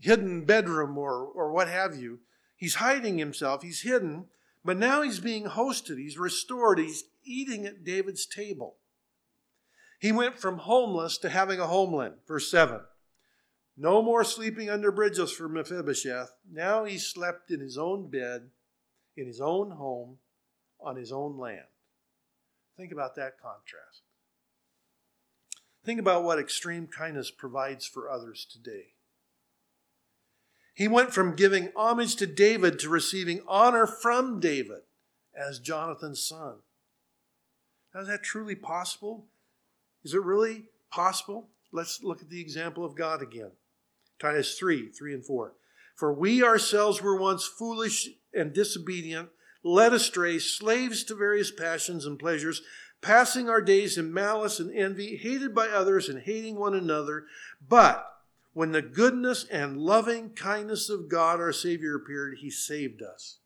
hidden 0.01 0.45
bedroom 0.45 0.99
or, 0.99 1.25
or 1.25 1.51
what 1.53 1.69
have 1.69 1.97
you. 1.97 2.19
He's 2.57 2.77
hiding 2.77 3.19
himself, 3.19 3.63
he's 3.63 3.83
hidden, 3.83 4.27
but 4.65 4.77
now 4.77 5.03
he's 5.03 5.21
being 5.21 5.45
hosted, 5.45 5.99
he's 5.99 6.19
restored, 6.19 6.79
he's 6.79 7.05
eating 7.25 7.67
at 7.67 7.85
David's 7.85 8.27
table. 8.27 8.77
He 9.99 10.13
went 10.13 10.39
from 10.39 10.59
homeless 10.59 11.19
to 11.19 11.29
having 11.29 11.61
a 11.61 11.67
homeland. 11.67 12.15
Verse 12.27 12.51
7. 12.51 12.81
No 13.77 14.03
more 14.03 14.25
sleeping 14.25 14.71
under 14.71 14.91
bridges 14.91 15.33
for 15.33 15.49
Mephibosheth. 15.49 16.33
Now 16.51 16.85
he 16.85 16.99
slept 16.99 17.51
in 17.51 17.61
his 17.61 17.77
own 17.77 18.09
bed, 18.11 18.51
in 19.17 19.27
his 19.27 19.41
own 19.41 19.73
home, 19.73 20.19
on 20.81 20.97
his 20.97 21.13
own 21.13 21.39
land. 21.39 21.67
Think 22.77 22.93
about 22.93 23.17
that 23.17 23.39
contrast. 23.41 24.03
Think 25.85 26.01
about 26.01 26.25
what 26.25 26.39
extreme 26.39 26.87
kindness 26.87 27.31
provides 27.31 27.87
for 27.87 28.11
others 28.11 28.47
today. 28.51 28.96
He 30.77 30.89
went 30.89 31.15
from 31.15 31.37
giving 31.37 31.71
homage 31.75 32.17
to 32.17 32.27
David 32.27 32.79
to 32.81 32.91
receiving 32.91 33.41
honor 33.49 33.87
from 33.87 34.41
David 34.41 34.83
as 35.35 35.59
Jonathan's 35.59 36.23
son. 36.23 36.57
Now, 37.95 38.03
is 38.03 38.09
that 38.09 38.23
truly 38.23 38.55
possible? 38.55 39.25
Is 40.05 40.13
it 40.13 40.23
really 40.23 40.65
possible? 40.91 41.49
Let's 41.73 42.03
look 42.03 42.21
at 42.21 42.29
the 42.29 42.43
example 42.43 42.85
of 42.85 42.95
God 42.95 43.23
again. 43.23 43.53
Titus 44.19 44.59
3 44.59 44.91
3 44.91 45.15
and 45.15 45.25
4. 45.25 45.55
For 45.95 46.13
we 46.13 46.43
ourselves 46.43 47.01
were 47.01 47.19
once 47.19 47.47
foolish 47.47 48.11
and 48.35 48.53
disobedient, 48.53 49.31
led 49.65 49.95
astray, 49.95 50.39
slaves 50.39 51.05
to 51.05 51.15
various 51.15 51.51
passions 51.51 52.05
and 52.05 52.19
pleasures, 52.19 52.61
passing 53.01 53.49
our 53.49 53.63
days 53.63 53.97
in 53.97 54.13
malice 54.13 54.61
and 54.61 54.71
envy, 54.77 55.17
hated 55.17 55.55
by 55.55 55.69
others 55.69 56.11
and 56.11 56.21
hating 56.21 56.57
one 56.57 56.75
another. 56.75 57.25
But 57.67 58.07
when 58.57 58.73
the 58.73 58.81
goodness 58.81 59.45
and 59.51 59.77
loving 59.77 60.31
kindness 60.31 60.89
of 60.89 61.11
God 61.11 61.41
our 61.41 61.53
Savior 61.53 61.95
appeared, 61.95 62.39
He 62.41 62.49
saved 62.49 63.03
us. 63.03 63.37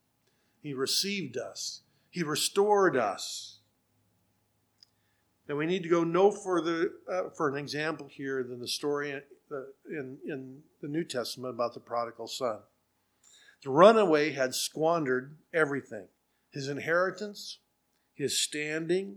He 0.63 0.73
received 0.73 1.37
us. 1.37 1.81
He 2.11 2.23
restored 2.23 2.97
us. 2.97 3.59
And 5.49 5.59
we 5.59 5.67
need 5.67 5.83
to 5.83 5.89
go 5.89 6.05
no 6.05 6.31
further 6.31 6.93
uh, 7.11 7.31
for 7.37 7.49
an 7.49 7.57
example 7.57 8.07
here 8.09 8.45
than 8.45 8.61
the 8.61 8.69
story 8.69 9.11
in, 9.11 9.23
uh, 9.51 9.63
in 10.29 10.59
the 10.81 10.87
New 10.87 11.03
Testament 11.03 11.57
about 11.57 11.75
the 11.75 11.81
prodigal 11.81 12.29
son. 12.29 12.59
The 13.65 13.71
runaway 13.71 14.31
had 14.31 14.55
squandered 14.55 15.37
everything 15.53 16.07
his 16.53 16.69
inheritance, 16.69 17.59
his 18.15 18.41
standing, 18.41 19.17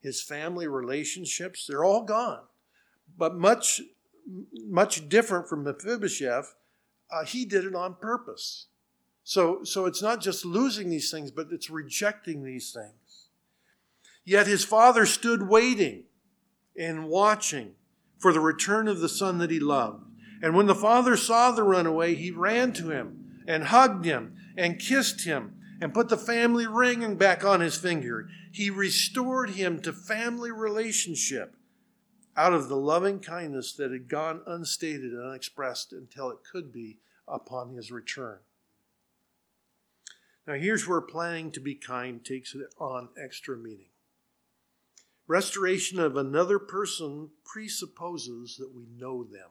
his 0.00 0.22
family 0.22 0.66
relationships, 0.66 1.66
they're 1.66 1.84
all 1.84 2.04
gone. 2.04 2.44
But 3.18 3.34
much, 3.34 3.82
much 4.26 5.08
different 5.08 5.48
from 5.48 5.64
Mephibosheth, 5.64 6.54
uh, 7.10 7.24
he 7.24 7.44
did 7.44 7.64
it 7.64 7.74
on 7.74 7.94
purpose. 7.94 8.66
So, 9.22 9.64
so 9.64 9.86
it's 9.86 10.02
not 10.02 10.20
just 10.20 10.44
losing 10.44 10.90
these 10.90 11.10
things, 11.10 11.30
but 11.30 11.48
it's 11.50 11.70
rejecting 11.70 12.44
these 12.44 12.72
things. 12.72 13.28
Yet 14.24 14.46
his 14.46 14.64
father 14.64 15.06
stood 15.06 15.48
waiting 15.48 16.04
and 16.78 17.08
watching 17.08 17.72
for 18.18 18.32
the 18.32 18.40
return 18.40 18.88
of 18.88 19.00
the 19.00 19.08
son 19.08 19.38
that 19.38 19.50
he 19.50 19.60
loved. 19.60 20.04
And 20.42 20.54
when 20.54 20.66
the 20.66 20.74
father 20.74 21.16
saw 21.16 21.50
the 21.50 21.62
runaway, 21.62 22.14
he 22.14 22.30
ran 22.30 22.72
to 22.74 22.90
him 22.90 23.42
and 23.46 23.64
hugged 23.64 24.04
him 24.04 24.36
and 24.56 24.78
kissed 24.78 25.24
him 25.24 25.56
and 25.80 25.94
put 25.94 26.08
the 26.08 26.16
family 26.16 26.66
ring 26.66 27.16
back 27.16 27.44
on 27.44 27.60
his 27.60 27.76
finger. 27.76 28.28
He 28.52 28.70
restored 28.70 29.50
him 29.50 29.80
to 29.82 29.92
family 29.92 30.50
relationship 30.50 31.56
out 32.36 32.52
of 32.52 32.68
the 32.68 32.76
loving 32.76 33.20
kindness 33.20 33.72
that 33.74 33.92
had 33.92 34.08
gone 34.08 34.42
unstated 34.46 35.12
and 35.12 35.22
unexpressed 35.22 35.92
until 35.92 36.30
it 36.30 36.38
could 36.50 36.72
be 36.72 36.98
upon 37.28 37.74
his 37.74 37.92
return. 37.92 38.38
Now, 40.46 40.54
here's 40.54 40.86
where 40.86 41.00
planning 41.00 41.50
to 41.52 41.60
be 41.60 41.74
kind 41.74 42.22
takes 42.24 42.54
on 42.78 43.08
extra 43.20 43.56
meaning. 43.56 43.88
Restoration 45.26 45.98
of 45.98 46.16
another 46.16 46.58
person 46.58 47.30
presupposes 47.44 48.56
that 48.58 48.74
we 48.74 48.86
know 48.98 49.24
them, 49.24 49.48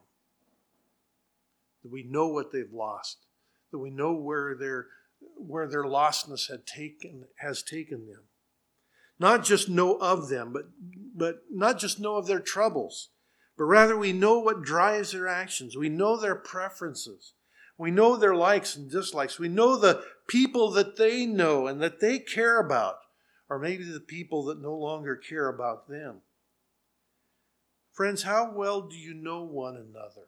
that 1.81 1.91
we 1.91 2.03
know 2.03 2.27
what 2.27 2.51
they've 2.51 2.71
lost, 2.71 3.25
that 3.71 3.79
we 3.79 3.89
know 3.89 4.13
where 4.13 4.55
their, 4.55 4.87
where 5.35 5.67
their 5.67 5.83
lostness 5.83 6.47
had 6.47 6.67
taken, 6.67 7.25
has 7.37 7.63
taken 7.63 8.05
them. 8.05 8.21
Not 9.19 9.43
just 9.43 9.69
know 9.69 9.95
of 9.97 10.29
them, 10.29 10.51
but, 10.51 10.65
but 11.15 11.43
not 11.51 11.79
just 11.79 11.99
know 11.99 12.15
of 12.15 12.27
their 12.27 12.39
troubles, 12.39 13.09
but 13.57 13.65
rather 13.65 13.97
we 13.97 14.13
know 14.13 14.39
what 14.39 14.63
drives 14.63 15.11
their 15.11 15.27
actions. 15.27 15.77
We 15.77 15.89
know 15.89 16.17
their 16.17 16.35
preferences. 16.35 17.33
We 17.77 17.91
know 17.91 18.15
their 18.15 18.35
likes 18.35 18.75
and 18.75 18.89
dislikes. 18.89 19.39
We 19.39 19.49
know 19.49 19.77
the 19.77 20.03
people 20.27 20.71
that 20.71 20.97
they 20.97 21.25
know 21.25 21.67
and 21.67 21.81
that 21.81 21.99
they 21.99 22.19
care 22.19 22.59
about, 22.59 22.97
or 23.49 23.59
maybe 23.59 23.83
the 23.83 23.99
people 23.99 24.43
that 24.45 24.61
no 24.61 24.75
longer 24.75 25.15
care 25.15 25.47
about 25.47 25.87
them. 25.87 26.21
Friends, 27.91 28.23
how 28.23 28.51
well 28.51 28.81
do 28.81 28.95
you 28.95 29.13
know 29.13 29.43
one 29.43 29.75
another? 29.75 30.27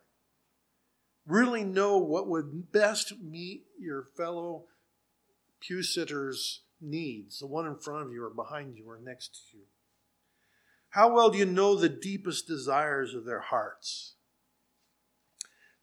Really 1.26 1.64
know 1.64 1.98
what 1.98 2.28
would 2.28 2.72
best 2.72 3.14
meet 3.20 3.64
your 3.80 4.04
fellow 4.16 4.66
pew 5.60 5.82
sitters' 5.82 6.62
needs, 6.86 7.40
the 7.40 7.48
one 7.48 7.68
in 7.68 7.78
front 7.78 8.06
of 8.06 8.14
you 8.14 8.24
or 8.24 8.30
behind 8.30 8.78
you 8.78 8.90
or 8.90 9.00
next 9.04 9.50
to 9.52 9.58
you? 9.58 9.64
How 10.90 11.14
well 11.14 11.30
do 11.30 11.38
you 11.38 11.46
know 11.46 11.76
the 11.76 11.90
deepest 11.90 12.48
desires 12.48 13.14
of 13.14 13.26
their 13.26 13.42
hearts? 13.42 14.14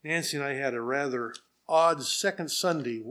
Nancy 0.02 0.36
and 0.36 0.46
I 0.46 0.54
had 0.54 0.74
a 0.74 0.80
rather 0.80 1.34
odd 1.68 2.02
second 2.02 2.50
Sunday 2.50 3.02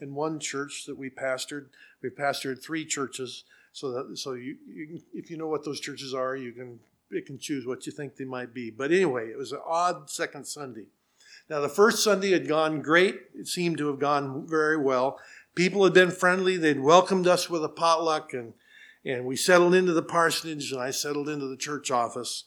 in 0.00 0.14
one 0.14 0.38
church 0.40 0.84
that 0.86 0.96
we 0.96 1.10
pastored. 1.10 1.66
We 2.02 2.10
pastored 2.10 2.62
three 2.62 2.84
churches, 2.84 3.44
so 3.72 3.90
that 3.90 4.18
so 4.18 4.34
you, 4.34 4.56
you 4.66 5.00
if 5.12 5.30
you 5.30 5.36
know 5.36 5.48
what 5.48 5.64
those 5.64 5.80
churches 5.80 6.14
are, 6.14 6.36
you 6.36 6.52
can 6.52 6.80
pick 7.10 7.28
and 7.28 7.40
choose 7.40 7.66
what 7.66 7.86
you 7.86 7.92
think 7.92 8.16
they 8.16 8.24
might 8.24 8.54
be. 8.54 8.70
But 8.70 8.90
anyway, 8.90 9.28
it 9.28 9.36
was 9.36 9.52
an 9.52 9.60
odd 9.66 10.10
second 10.10 10.46
Sunday. 10.46 10.86
Now 11.48 11.60
the 11.60 11.68
first 11.68 12.02
Sunday 12.02 12.30
had 12.30 12.48
gone 12.48 12.82
great. 12.82 13.20
It 13.34 13.46
seemed 13.46 13.78
to 13.78 13.88
have 13.88 13.98
gone 13.98 14.46
very 14.46 14.76
well. 14.76 15.18
People 15.54 15.84
had 15.84 15.92
been 15.92 16.10
friendly. 16.10 16.56
They'd 16.56 16.80
welcomed 16.80 17.26
us 17.26 17.50
with 17.50 17.64
a 17.64 17.68
potluck 17.68 18.32
and 18.32 18.54
and 19.04 19.26
we 19.26 19.36
settled 19.36 19.74
into 19.74 19.92
the 19.92 20.02
parsonage 20.02 20.70
and 20.70 20.80
I 20.80 20.90
settled 20.90 21.28
into 21.28 21.46
the 21.46 21.56
church 21.56 21.90
office. 21.90 22.44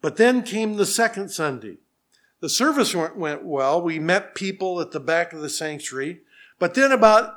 But 0.00 0.16
then 0.16 0.42
came 0.42 0.74
the 0.76 0.86
second 0.86 1.30
Sunday. 1.30 1.78
The 2.40 2.48
service 2.48 2.94
went 2.94 3.44
well. 3.44 3.80
We 3.80 3.98
met 3.98 4.34
people 4.34 4.80
at 4.80 4.90
the 4.90 5.00
back 5.00 5.32
of 5.32 5.40
the 5.40 5.48
sanctuary. 5.48 6.22
But 6.58 6.74
then, 6.74 6.90
about 6.90 7.34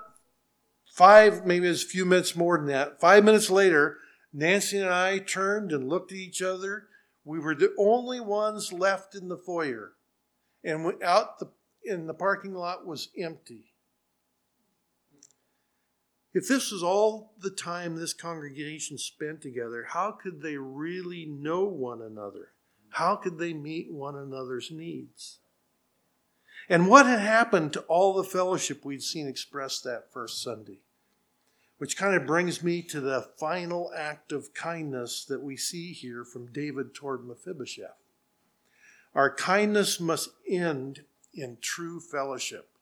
five, 0.92 1.46
maybe 1.46 1.68
it 1.68 1.70
was 1.70 1.84
a 1.84 1.88
few 1.88 2.06
minutes 2.06 2.36
more 2.36 2.58
than 2.58 2.68
that, 2.68 3.00
five 3.00 3.24
minutes 3.24 3.50
later, 3.52 4.00
Nancy 4.34 4.80
and 4.80 4.90
I 4.90 5.20
turned 5.20 5.72
and 5.72 5.88
looked 5.88 6.12
at 6.12 6.18
each 6.18 6.42
other. 6.42 6.88
We 7.24 7.40
were 7.40 7.56
the 7.56 7.74
only 7.78 8.20
ones 8.20 8.74
left 8.74 9.16
in 9.16 9.30
the 9.30 9.38
foyer. 9.38 9.94
And 10.64 11.02
out 11.04 11.40
the, 11.40 11.50
in 11.84 12.08
the 12.08 12.14
parking 12.14 12.54
lot 12.54 12.88
was 12.88 13.10
empty. 13.18 13.75
If 16.36 16.50
this 16.50 16.70
was 16.70 16.84
all 16.84 17.32
the 17.40 17.50
time 17.50 17.96
this 17.96 18.14
congregation 18.14 18.98
spent 18.98 19.42
together, 19.42 19.86
how 19.88 20.12
could 20.12 20.42
they 20.42 20.58
really 20.58 21.26
know 21.26 21.64
one 21.64 22.02
another? 22.02 22.50
How 22.90 23.16
could 23.16 23.38
they 23.38 23.54
meet 23.54 23.90
one 23.90 24.18
another's 24.18 24.70
needs? 24.70 25.40
And 26.68 26.90
what 26.90 27.06
had 27.06 27.22
happened 27.22 27.72
to 27.74 27.82
all 27.84 28.14
the 28.14 28.24
fellowship 28.26 28.84
we'd 28.84 29.02
seen 29.02 29.30
expressed 29.30 29.86
that 29.86 30.12
first 30.12 30.44
Sunday? 30.44 30.80
Which 31.78 31.96
kind 31.96 32.16
of 32.16 32.28
brings 32.28 32.62
me 32.62 32.82
to 32.82 33.00
the 33.00 33.30
final 33.40 33.94
act 33.96 34.34
of 34.34 34.54
kindness 34.54 35.24
that 35.30 35.42
we 35.42 35.56
see 35.56 35.94
here 35.94 36.26
from 36.26 36.52
David 36.52 36.94
toward 36.94 37.26
Mephibosheth. 37.26 37.96
Our 39.14 39.34
kindness 39.34 40.02
must 40.02 40.32
end 40.50 41.06
in 41.34 41.60
true 41.62 42.02
fellowship. 42.02 42.75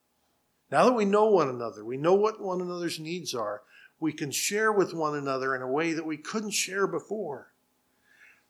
Now 0.73 0.86
that 0.86 0.93
we 0.93 1.05
know 1.05 1.29
one 1.29 1.49
another, 1.49 1.86
we 1.86 1.97
know 1.97 2.15
what 2.15 2.41
one 2.41 2.59
another's 2.59 2.99
needs 2.99 3.36
are, 3.36 3.62
we 3.99 4.12
can 4.12 4.31
share 4.31 4.71
with 4.71 4.91
one 4.91 5.15
another 5.15 5.55
in 5.55 5.62
a 5.62 5.71
way 5.71 5.93
that 5.93 6.03
we 6.03 6.17
couldn't 6.17 6.49
share 6.49 6.88
before. 6.88 7.51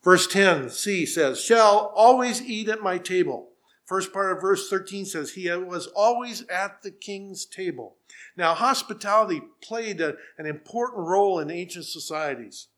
Verse 0.02 0.26
10, 0.26 0.70
C 0.70 1.04
says, 1.04 1.38
shall 1.44 1.92
always 1.94 2.40
eat 2.40 2.70
at 2.70 2.80
my 2.80 2.96
table. 2.96 3.50
First 3.84 4.10
part 4.10 4.32
of 4.32 4.40
verse 4.40 4.70
13 4.70 5.04
says, 5.04 5.32
he 5.32 5.50
was 5.50 5.88
always 5.88 6.46
at 6.48 6.80
the 6.80 6.90
king's 6.90 7.44
table. 7.44 7.96
Now, 8.38 8.54
hospitality 8.54 9.42
played 9.62 10.00
a, 10.00 10.14
an 10.38 10.46
important 10.46 11.06
role 11.06 11.40
in 11.40 11.50
ancient 11.50 11.84
societies. 11.84 12.68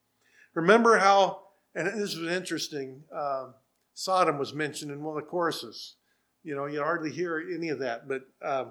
Remember 0.54 0.98
how, 0.98 1.42
and 1.72 1.86
this 1.86 2.16
was 2.16 2.32
interesting, 2.32 3.04
uh, 3.14 3.50
Sodom 3.94 4.38
was 4.38 4.52
mentioned 4.52 4.90
in 4.90 5.04
one 5.04 5.16
of 5.16 5.22
the 5.22 5.30
choruses. 5.30 5.94
You 6.42 6.56
know, 6.56 6.66
you 6.66 6.82
hardly 6.82 7.12
hear 7.12 7.40
any 7.54 7.68
of 7.68 7.78
that, 7.78 8.08
but 8.08 8.22
uh, 8.44 8.64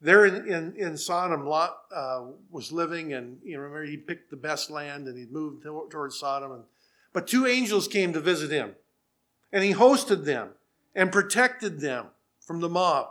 there 0.00 0.24
in, 0.24 0.46
in, 0.46 0.74
in, 0.76 0.96
Sodom, 0.96 1.46
Lot 1.46 1.76
uh, 1.94 2.24
was 2.50 2.72
living, 2.72 3.12
and 3.12 3.38
you 3.44 3.54
know, 3.54 3.60
remember 3.60 3.84
he 3.84 3.96
picked 3.96 4.30
the 4.30 4.36
best 4.36 4.70
land 4.70 5.06
and 5.06 5.18
he 5.18 5.26
moved 5.26 5.62
towards 5.62 6.18
Sodom. 6.18 6.52
And 6.52 6.64
but 7.12 7.26
two 7.26 7.46
angels 7.46 7.86
came 7.86 8.12
to 8.12 8.20
visit 8.20 8.50
him, 8.50 8.76
and 9.52 9.62
he 9.62 9.74
hosted 9.74 10.24
them 10.24 10.50
and 10.94 11.12
protected 11.12 11.80
them 11.80 12.06
from 12.40 12.60
the 12.60 12.68
mob. 12.68 13.08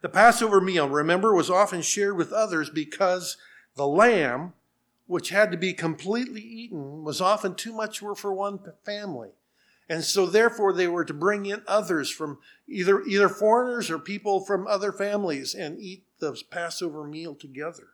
The 0.00 0.08
Passover 0.08 0.60
meal, 0.60 0.88
remember, 0.88 1.34
was 1.34 1.50
often 1.50 1.82
shared 1.82 2.16
with 2.16 2.32
others 2.32 2.68
because 2.68 3.36
the 3.74 3.86
lamb, 3.86 4.52
which 5.06 5.30
had 5.30 5.50
to 5.50 5.56
be 5.56 5.72
completely 5.72 6.42
eaten, 6.42 7.02
was 7.02 7.20
often 7.20 7.54
too 7.54 7.72
much 7.72 8.00
for 8.00 8.32
one 8.32 8.58
family. 8.84 9.30
And 9.88 10.02
so 10.02 10.26
therefore 10.26 10.72
they 10.72 10.88
were 10.88 11.04
to 11.04 11.14
bring 11.14 11.46
in 11.46 11.62
others 11.66 12.10
from 12.10 12.38
either, 12.66 13.02
either 13.02 13.28
foreigners 13.28 13.90
or 13.90 13.98
people 13.98 14.40
from 14.40 14.66
other 14.66 14.92
families 14.92 15.54
and 15.54 15.78
eat 15.78 16.04
the 16.20 16.40
Passover 16.50 17.04
meal 17.04 17.34
together. 17.34 17.88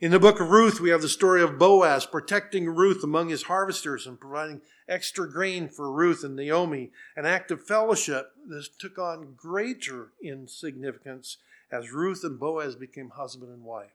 In 0.00 0.10
the 0.10 0.20
book 0.20 0.40
of 0.40 0.50
Ruth, 0.50 0.80
we 0.80 0.90
have 0.90 1.02
the 1.02 1.08
story 1.08 1.42
of 1.42 1.58
Boaz 1.58 2.04
protecting 2.04 2.68
Ruth 2.68 3.02
among 3.02 3.28
his 3.30 3.44
harvesters 3.44 4.06
and 4.06 4.20
providing 4.20 4.60
extra 4.88 5.30
grain 5.30 5.68
for 5.68 5.90
Ruth 5.90 6.24
and 6.24 6.36
Naomi, 6.36 6.90
an 7.16 7.26
act 7.26 7.50
of 7.50 7.64
fellowship 7.64 8.32
that 8.48 8.66
took 8.78 8.98
on 8.98 9.34
greater 9.36 10.12
insignificance 10.22 11.38
as 11.70 11.92
Ruth 11.92 12.22
and 12.22 12.38
Boaz 12.38 12.76
became 12.76 13.10
husband 13.10 13.52
and 13.52 13.62
wife. 13.62 13.94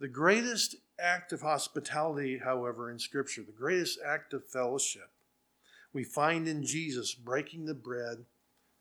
The 0.00 0.08
greatest 0.08 0.76
act 1.00 1.32
of 1.32 1.42
hospitality, 1.42 2.38
however, 2.38 2.90
in 2.90 2.98
Scripture, 2.98 3.42
the 3.42 3.52
greatest 3.52 3.98
act 4.04 4.32
of 4.32 4.46
fellowship, 4.46 5.10
we 5.92 6.04
find 6.04 6.46
in 6.48 6.64
Jesus 6.64 7.14
breaking 7.14 7.66
the 7.66 7.74
bread 7.74 8.24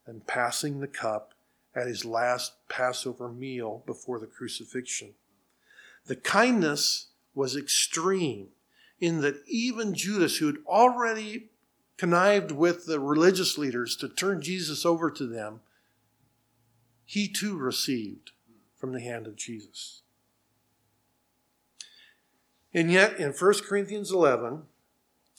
and 0.06 0.28
passing 0.28 0.80
the 0.80 0.88
cup 0.88 1.34
at 1.76 1.88
his 1.88 2.06
last 2.06 2.54
Passover 2.70 3.30
meal 3.30 3.84
before 3.86 4.20
the 4.20 4.26
crucifixion. 4.26 5.14
The 6.06 6.16
kindness 6.16 7.08
was 7.36 7.56
extreme 7.56 8.48
in 9.00 9.22
that 9.22 9.44
even 9.48 9.94
Judas, 9.94 10.38
who 10.38 10.48
had 10.48 10.58
already 10.66 11.50
connived 11.98 12.52
with 12.52 12.86
the 12.86 13.00
religious 13.00 13.58
leaders 13.58 13.96
to 13.98 14.10
turn 14.10 14.42
Jesus 14.42 14.86
over 14.86 15.12
to 15.12 15.28
them, 15.28 15.62
he 17.06 17.28
too 17.28 17.58
received 17.58 18.32
from 18.76 18.94
the 18.94 19.02
hand 19.02 19.28
of 19.28 19.36
Jesus. 19.36 20.02
And 22.78 22.92
yet, 22.92 23.20
in 23.20 23.32
1 23.32 23.54
Corinthians 23.68 24.12
11, 24.12 24.62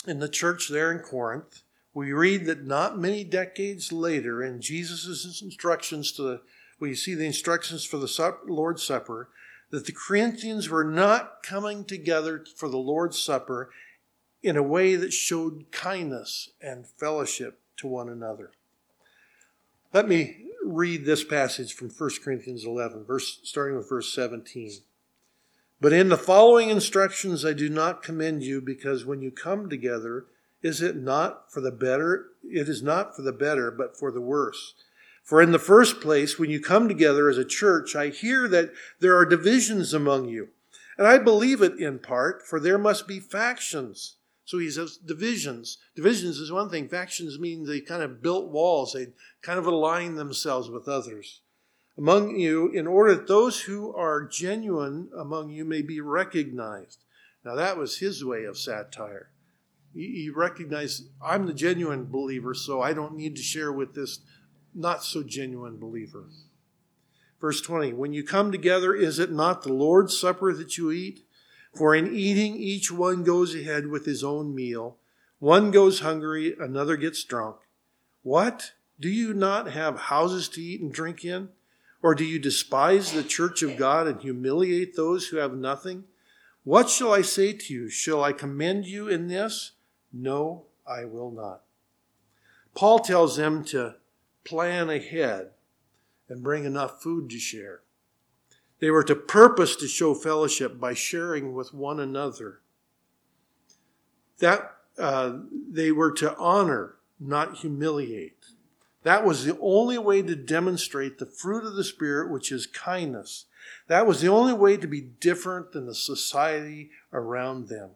in 0.08 0.18
the 0.18 0.28
church 0.28 0.68
there 0.68 0.90
in 0.90 0.98
Corinth, 0.98 1.62
we 1.94 2.12
read 2.12 2.46
that 2.46 2.66
not 2.66 2.98
many 2.98 3.22
decades 3.22 3.92
later, 3.92 4.42
in 4.42 4.60
Jesus' 4.60 5.40
instructions 5.40 6.10
to 6.10 6.22
the, 6.22 6.40
we 6.80 6.96
see 6.96 7.14
the 7.14 7.26
instructions 7.26 7.84
for 7.84 7.96
the 7.96 8.36
Lord's 8.48 8.82
Supper, 8.82 9.28
that 9.70 9.86
the 9.86 9.92
Corinthians 9.92 10.68
were 10.68 10.82
not 10.82 11.44
coming 11.44 11.84
together 11.84 12.44
for 12.56 12.68
the 12.68 12.76
Lord's 12.76 13.20
Supper 13.20 13.70
in 14.42 14.56
a 14.56 14.62
way 14.62 14.96
that 14.96 15.12
showed 15.12 15.70
kindness 15.70 16.50
and 16.60 16.88
fellowship 16.88 17.60
to 17.76 17.86
one 17.86 18.08
another. 18.08 18.50
Let 19.92 20.08
me 20.08 20.46
read 20.64 21.04
this 21.04 21.22
passage 21.22 21.72
from 21.72 21.90
1 21.90 22.10
Corinthians 22.20 22.64
11, 22.64 23.04
verse, 23.04 23.38
starting 23.44 23.76
with 23.76 23.88
verse 23.88 24.12
17. 24.12 24.80
But 25.80 25.92
in 25.92 26.08
the 26.08 26.16
following 26.16 26.70
instructions 26.70 27.44
I 27.44 27.52
do 27.52 27.68
not 27.68 28.02
commend 28.02 28.42
you 28.42 28.60
because 28.60 29.04
when 29.04 29.22
you 29.22 29.30
come 29.30 29.70
together, 29.70 30.26
is 30.60 30.82
it 30.82 30.96
not 30.96 31.52
for 31.52 31.60
the 31.60 31.70
better? 31.70 32.26
It 32.42 32.68
is 32.68 32.82
not 32.82 33.14
for 33.14 33.22
the 33.22 33.32
better, 33.32 33.70
but 33.70 33.96
for 33.96 34.10
the 34.10 34.20
worse. 34.20 34.74
For 35.22 35.40
in 35.40 35.52
the 35.52 35.58
first 35.58 36.00
place, 36.00 36.38
when 36.38 36.50
you 36.50 36.60
come 36.60 36.88
together 36.88 37.28
as 37.28 37.38
a 37.38 37.44
church, 37.44 37.94
I 37.94 38.08
hear 38.08 38.48
that 38.48 38.72
there 38.98 39.16
are 39.16 39.24
divisions 39.24 39.94
among 39.94 40.28
you. 40.28 40.48
And 40.96 41.06
I 41.06 41.18
believe 41.18 41.62
it 41.62 41.78
in 41.78 42.00
part, 42.00 42.44
for 42.44 42.58
there 42.58 42.78
must 42.78 43.06
be 43.06 43.20
factions. 43.20 44.16
So 44.44 44.58
he 44.58 44.70
says 44.70 44.96
divisions. 44.96 45.78
Divisions 45.94 46.38
is 46.38 46.50
one 46.50 46.70
thing. 46.70 46.88
Factions 46.88 47.38
mean 47.38 47.64
they 47.64 47.80
kind 47.80 48.02
of 48.02 48.22
built 48.22 48.48
walls. 48.48 48.94
They 48.94 49.08
kind 49.42 49.58
of 49.58 49.66
align 49.66 50.16
themselves 50.16 50.68
with 50.68 50.88
others 50.88 51.42
among 51.98 52.38
you 52.38 52.68
in 52.68 52.86
order 52.86 53.16
that 53.16 53.26
those 53.26 53.62
who 53.62 53.92
are 53.92 54.24
genuine 54.24 55.10
among 55.18 55.50
you 55.50 55.64
may 55.64 55.82
be 55.82 56.00
recognized. 56.00 57.02
Now, 57.44 57.56
that 57.56 57.76
was 57.76 57.98
his 57.98 58.24
way 58.24 58.44
of 58.44 58.56
satire. 58.56 59.30
He, 59.92 60.30
recognized, 60.34 61.08
I'm 61.20 61.46
the 61.46 61.54
genuine 61.54 62.06
believer, 62.06 62.54
so 62.54 62.80
I 62.80 62.92
don't 62.92 63.16
need 63.16 63.34
to 63.36 63.42
share 63.42 63.72
with 63.72 63.94
this 63.94 64.20
not 64.72 65.02
so 65.02 65.24
genuine 65.24 65.78
believer. 65.78 66.26
Verse 67.40 67.60
20 67.60 67.94
When 67.94 68.12
you 68.12 68.22
come 68.22 68.52
together, 68.52 68.94
is 68.94 69.18
it 69.18 69.32
not 69.32 69.62
the 69.62 69.72
Lord's 69.72 70.16
Supper 70.16 70.52
that 70.52 70.78
you 70.78 70.92
eat? 70.92 71.24
For 71.74 71.96
in 71.96 72.14
eating, 72.14 72.56
each 72.56 72.92
one 72.92 73.24
goes 73.24 73.54
ahead 73.54 73.88
with 73.88 74.04
his 74.06 74.22
own 74.22 74.54
meal. 74.54 74.98
One 75.40 75.70
goes 75.70 76.00
hungry, 76.00 76.54
another 76.58 76.96
gets 76.96 77.24
drunk. 77.24 77.56
What? 78.22 78.72
Do 79.00 79.08
you 79.08 79.32
not 79.32 79.70
have 79.70 79.98
houses 79.98 80.48
to 80.50 80.62
eat 80.62 80.80
and 80.80 80.92
drink 80.92 81.24
in? 81.24 81.48
Or 82.02 82.14
do 82.14 82.24
you 82.24 82.38
despise 82.38 83.12
the 83.12 83.24
church 83.24 83.62
of 83.62 83.76
God 83.76 84.06
and 84.06 84.20
humiliate 84.20 84.94
those 84.94 85.28
who 85.28 85.38
have 85.38 85.54
nothing? 85.54 86.04
What 86.64 86.88
shall 86.88 87.12
I 87.12 87.22
say 87.22 87.52
to 87.54 87.74
you? 87.74 87.88
Shall 87.88 88.22
I 88.22 88.32
commend 88.32 88.86
you 88.86 89.08
in 89.08 89.28
this? 89.28 89.72
No, 90.12 90.64
I 90.86 91.04
will 91.04 91.30
not. 91.30 91.62
Paul 92.74 93.00
tells 93.00 93.36
them 93.36 93.64
to 93.66 93.96
plan 94.44 94.88
ahead 94.88 95.50
and 96.28 96.42
bring 96.42 96.64
enough 96.64 97.02
food 97.02 97.30
to 97.30 97.38
share. 97.38 97.80
They 98.80 98.90
were 98.90 99.02
to 99.04 99.16
purpose 99.16 99.74
to 99.76 99.88
show 99.88 100.14
fellowship 100.14 100.78
by 100.78 100.94
sharing 100.94 101.52
with 101.52 101.74
one 101.74 101.98
another. 101.98 102.60
That 104.38 104.76
uh, 104.98 105.38
they 105.70 105.90
were 105.90 106.12
to 106.12 106.36
honor, 106.36 106.94
not 107.18 107.56
humiliate. 107.56 108.44
That 109.02 109.24
was 109.24 109.44
the 109.44 109.58
only 109.60 109.98
way 109.98 110.22
to 110.22 110.34
demonstrate 110.34 111.18
the 111.18 111.26
fruit 111.26 111.64
of 111.64 111.74
the 111.74 111.84
Spirit, 111.84 112.30
which 112.30 112.50
is 112.50 112.66
kindness. 112.66 113.46
That 113.86 114.06
was 114.06 114.20
the 114.20 114.28
only 114.28 114.52
way 114.52 114.76
to 114.76 114.86
be 114.86 115.00
different 115.00 115.72
than 115.72 115.86
the 115.86 115.94
society 115.94 116.90
around 117.12 117.68
them. 117.68 117.90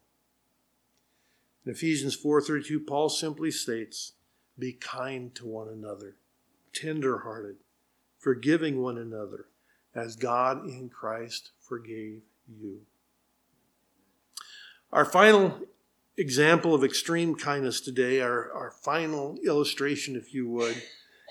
In 1.65 1.73
Ephesians 1.73 2.17
4:32, 2.17 2.81
Paul 2.81 3.09
simply 3.09 3.51
states, 3.51 4.13
"Be 4.59 4.73
kind 4.73 5.35
to 5.35 5.47
one 5.47 5.69
another, 5.69 6.17
tender-hearted, 6.73 7.59
forgiving 8.19 8.81
one 8.81 8.99
another, 8.99 9.49
as 9.95 10.17
God 10.17 10.69
in 10.69 10.89
Christ 10.89 11.53
forgave 11.59 12.23
you." 12.49 12.87
Our 14.93 15.05
final 15.05 15.67
example 16.17 16.75
of 16.75 16.85
extreme 16.85 17.35
kindness 17.35 17.81
today, 17.81 18.21
our, 18.21 18.53
our 18.53 18.71
final 18.71 19.39
illustration, 19.45 20.17
if 20.17 20.35
you 20.35 20.49
would, 20.49 20.83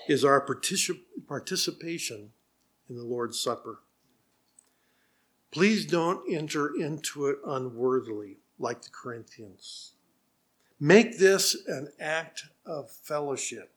is 0.08 0.24
our 0.24 0.44
particip- 0.44 1.02
participation 1.28 2.30
in 2.88 2.96
the 2.96 3.04
Lord's 3.04 3.40
Supper. 3.40 3.80
Please 5.50 5.84
don't 5.86 6.22
enter 6.32 6.74
into 6.74 7.26
it 7.26 7.38
unworthily 7.46 8.38
like 8.58 8.82
the 8.82 8.90
Corinthians. 8.90 9.92
Make 10.80 11.18
this 11.18 11.56
an 11.66 11.88
act 12.00 12.44
of 12.66 12.90
fellowship. 12.90 13.70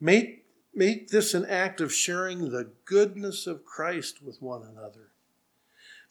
Make, 0.00 0.46
make 0.74 1.08
this 1.08 1.34
an 1.34 1.44
act 1.44 1.80
of 1.80 1.92
sharing 1.92 2.50
the 2.50 2.72
goodness 2.84 3.46
of 3.46 3.64
Christ 3.64 4.22
with 4.22 4.40
one 4.40 4.62
another. 4.62 5.11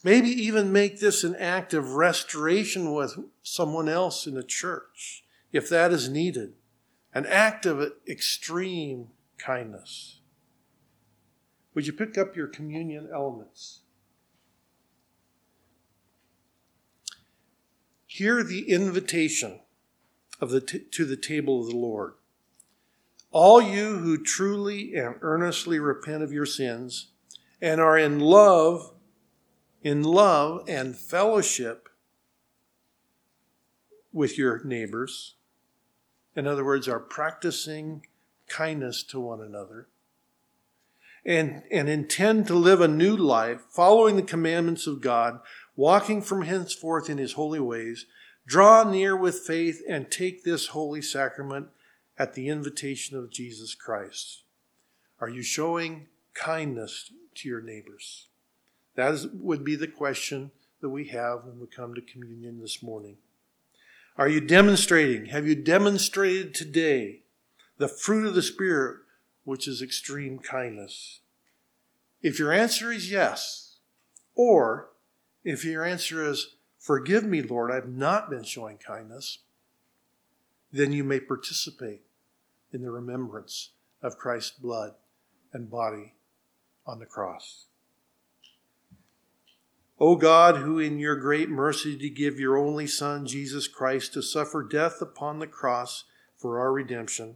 Maybe 0.03 0.29
even 0.29 0.71
make 0.71 0.99
this 0.99 1.23
an 1.23 1.35
act 1.35 1.73
of 1.73 1.93
restoration 1.93 2.93
with 2.93 3.19
someone 3.43 3.87
else 3.87 4.25
in 4.25 4.33
the 4.33 4.43
church, 4.43 5.23
if 5.51 5.69
that 5.69 5.91
is 5.91 6.09
needed. 6.09 6.53
An 7.13 7.25
act 7.25 7.65
of 7.65 7.91
extreme 8.07 9.09
kindness. 9.37 10.21
Would 11.73 11.87
you 11.87 11.93
pick 11.93 12.17
up 12.17 12.35
your 12.35 12.47
communion 12.47 13.09
elements? 13.13 13.81
Hear 18.07 18.43
the 18.43 18.69
invitation 18.69 19.59
of 20.41 20.49
the 20.49 20.61
t- 20.61 20.79
to 20.79 21.05
the 21.05 21.15
table 21.15 21.61
of 21.61 21.67
the 21.67 21.77
Lord. 21.77 22.13
All 23.31 23.61
you 23.61 23.99
who 23.99 24.21
truly 24.21 24.93
and 24.95 25.15
earnestly 25.21 25.79
repent 25.79 26.23
of 26.23 26.33
your 26.33 26.45
sins 26.45 27.11
and 27.61 27.79
are 27.79 27.97
in 27.97 28.19
love 28.19 28.93
in 29.81 30.03
love 30.03 30.63
and 30.67 30.95
fellowship 30.95 31.89
with 34.13 34.37
your 34.37 34.63
neighbors. 34.63 35.35
In 36.35 36.47
other 36.47 36.63
words, 36.63 36.87
are 36.87 36.99
practicing 36.99 38.05
kindness 38.47 39.03
to 39.03 39.19
one 39.19 39.41
another. 39.41 39.87
And, 41.23 41.63
and 41.71 41.87
intend 41.87 42.47
to 42.47 42.55
live 42.55 42.81
a 42.81 42.87
new 42.87 43.15
life, 43.15 43.61
following 43.69 44.15
the 44.15 44.23
commandments 44.23 44.87
of 44.87 45.01
God, 45.01 45.39
walking 45.75 46.21
from 46.21 46.43
henceforth 46.43 47.09
in 47.11 47.19
his 47.19 47.33
holy 47.33 47.59
ways, 47.59 48.07
draw 48.47 48.83
near 48.83 49.15
with 49.15 49.39
faith 49.39 49.83
and 49.87 50.09
take 50.09 50.43
this 50.43 50.67
holy 50.67 51.01
sacrament 51.01 51.67
at 52.17 52.33
the 52.33 52.49
invitation 52.49 53.17
of 53.17 53.31
Jesus 53.31 53.75
Christ. 53.75 54.43
Are 55.19 55.29
you 55.29 55.43
showing 55.43 56.07
kindness 56.33 57.11
to 57.35 57.47
your 57.47 57.61
neighbors? 57.61 58.27
That 58.95 59.13
is, 59.13 59.27
would 59.27 59.63
be 59.63 59.75
the 59.75 59.87
question 59.87 60.51
that 60.81 60.89
we 60.89 61.07
have 61.07 61.45
when 61.45 61.59
we 61.59 61.67
come 61.67 61.93
to 61.93 62.01
communion 62.01 62.59
this 62.59 62.81
morning. 62.83 63.17
Are 64.17 64.27
you 64.27 64.41
demonstrating? 64.41 65.27
Have 65.27 65.47
you 65.47 65.55
demonstrated 65.55 66.53
today 66.53 67.21
the 67.77 67.87
fruit 67.87 68.25
of 68.25 68.35
the 68.35 68.41
Spirit, 68.41 68.97
which 69.43 69.67
is 69.67 69.81
extreme 69.81 70.39
kindness? 70.39 71.19
If 72.21 72.37
your 72.37 72.51
answer 72.51 72.91
is 72.91 73.09
yes, 73.09 73.77
or 74.35 74.89
if 75.43 75.63
your 75.63 75.85
answer 75.85 76.23
is, 76.23 76.55
Forgive 76.81 77.23
me, 77.23 77.43
Lord, 77.43 77.69
I've 77.69 77.87
not 77.87 78.31
been 78.31 78.43
showing 78.43 78.79
kindness, 78.79 79.37
then 80.73 80.91
you 80.91 81.03
may 81.03 81.19
participate 81.19 82.01
in 82.73 82.81
the 82.81 82.89
remembrance 82.89 83.69
of 84.01 84.17
Christ's 84.17 84.57
blood 84.57 84.95
and 85.53 85.69
body 85.69 86.15
on 86.87 86.97
the 86.97 87.05
cross. 87.05 87.65
O 90.01 90.15
God, 90.15 90.57
who 90.57 90.79
in 90.79 90.97
your 90.97 91.15
great 91.15 91.47
mercy 91.47 91.95
did 91.95 92.15
give 92.15 92.39
your 92.39 92.57
only 92.57 92.87
Son, 92.87 93.27
Jesus 93.27 93.67
Christ, 93.67 94.13
to 94.13 94.23
suffer 94.23 94.63
death 94.63 94.99
upon 94.99 95.37
the 95.37 95.45
cross 95.45 96.05
for 96.35 96.59
our 96.59 96.73
redemption, 96.73 97.35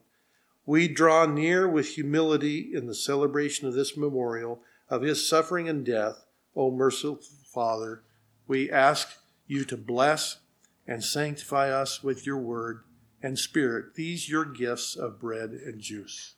we 0.65 0.87
draw 0.87 1.27
near 1.27 1.69
with 1.69 1.89
humility 1.89 2.71
in 2.73 2.87
the 2.87 2.95
celebration 2.95 3.67
of 3.67 3.75
this 3.75 3.95
memorial 3.95 4.61
of 4.89 5.03
his 5.03 5.29
suffering 5.29 5.69
and 5.69 5.85
death. 5.85 6.25
O 6.55 6.71
merciful 6.71 7.19
Father, 7.53 8.01
we 8.47 8.71
ask 8.71 9.19
you 9.45 9.63
to 9.65 9.77
bless 9.77 10.39
and 10.87 11.03
sanctify 11.03 11.69
us 11.69 12.01
with 12.01 12.25
your 12.25 12.39
word 12.39 12.81
and 13.21 13.37
spirit, 13.37 13.93
these 13.93 14.27
your 14.27 14.43
gifts 14.43 14.95
of 14.95 15.19
bread 15.19 15.51
and 15.51 15.81
juice. 15.81 16.33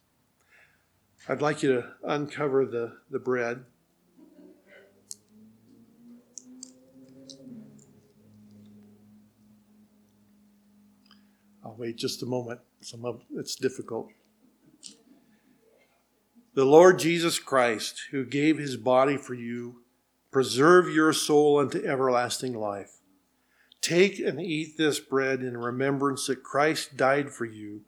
I'd 1.29 1.41
like 1.41 1.63
you 1.63 1.73
to 1.73 1.93
uncover 2.03 2.65
the, 2.65 2.97
the 3.09 3.19
bread. 3.19 3.63
Wait 11.77 11.97
just 11.97 12.23
a 12.23 12.25
moment. 12.25 12.59
Some 12.81 13.05
of 13.05 13.21
it's 13.35 13.55
difficult. 13.55 14.09
The 16.53 16.65
Lord 16.65 16.97
Jesus 16.97 17.37
Christ, 17.37 18.05
who 18.11 18.25
gave 18.25 18.57
his 18.57 18.77
body 18.77 19.17
for 19.17 19.35
you, 19.35 19.81
preserve 20.31 20.89
your 20.89 21.13
soul 21.13 21.59
unto 21.59 21.85
everlasting 21.85 22.53
life. 22.53 22.97
Take 23.81 24.19
and 24.19 24.41
eat 24.41 24.77
this 24.77 24.99
bread 24.99 25.41
in 25.41 25.55
remembrance 25.55 26.27
that 26.27 26.43
Christ 26.43 26.97
died 26.97 27.31
for 27.31 27.45
you. 27.45 27.81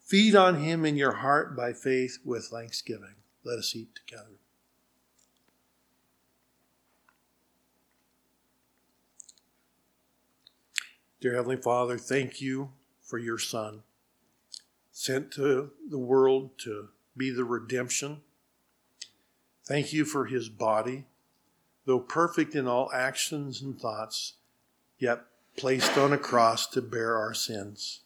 Feed 0.00 0.34
on 0.34 0.62
him 0.62 0.84
in 0.84 0.96
your 0.96 1.16
heart 1.16 1.56
by 1.56 1.72
faith 1.72 2.18
with 2.24 2.46
thanksgiving. 2.46 3.16
Let 3.44 3.58
us 3.58 3.76
eat 3.76 3.94
together. 3.94 4.38
Dear 11.20 11.34
Heavenly 11.34 11.56
Father, 11.56 11.98
thank 11.98 12.40
you 12.40 12.70
for 13.06 13.18
your 13.18 13.38
Son, 13.38 13.82
sent 14.90 15.30
to 15.32 15.70
the 15.88 15.98
world 15.98 16.50
to 16.58 16.88
be 17.16 17.30
the 17.30 17.44
redemption. 17.44 18.20
Thank 19.64 19.92
you 19.92 20.04
for 20.04 20.26
his 20.26 20.48
body, 20.48 21.06
though 21.86 22.00
perfect 22.00 22.54
in 22.54 22.66
all 22.66 22.90
actions 22.92 23.62
and 23.62 23.80
thoughts, 23.80 24.34
yet 24.98 25.22
placed 25.56 25.96
on 25.96 26.12
a 26.12 26.18
cross 26.18 26.66
to 26.66 26.82
bear 26.82 27.16
our 27.16 27.32
sins. 27.32 28.00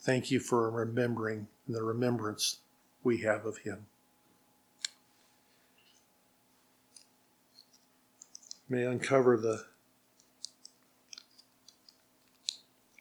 Thank 0.00 0.30
you 0.30 0.40
for 0.40 0.70
remembering 0.70 1.46
the 1.68 1.82
remembrance 1.82 2.58
we 3.02 3.18
have 3.18 3.46
of 3.46 3.58
him. 3.58 3.86
May 8.68 8.84
uncover 8.84 9.36
the 9.36 9.64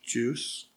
juice. 0.03 0.67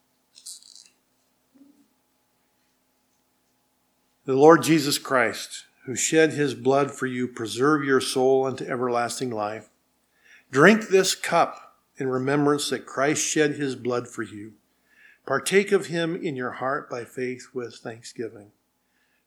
The 4.29 4.35
Lord 4.35 4.61
Jesus 4.61 4.99
Christ, 4.99 5.65
who 5.85 5.95
shed 5.95 6.33
his 6.33 6.53
blood 6.53 6.91
for 6.91 7.07
you, 7.07 7.27
preserve 7.27 7.83
your 7.83 7.99
soul 7.99 8.45
unto 8.45 8.63
everlasting 8.63 9.31
life. 9.31 9.69
Drink 10.51 10.89
this 10.89 11.15
cup 11.15 11.79
in 11.97 12.09
remembrance 12.09 12.69
that 12.69 12.85
Christ 12.85 13.25
shed 13.25 13.55
his 13.55 13.75
blood 13.75 14.07
for 14.07 14.21
you. 14.21 14.53
Partake 15.25 15.71
of 15.71 15.87
him 15.87 16.15
in 16.15 16.35
your 16.35 16.51
heart 16.51 16.91
by 16.91 17.05
faith 17.05 17.47
with 17.55 17.77
thanksgiving. 17.77 18.51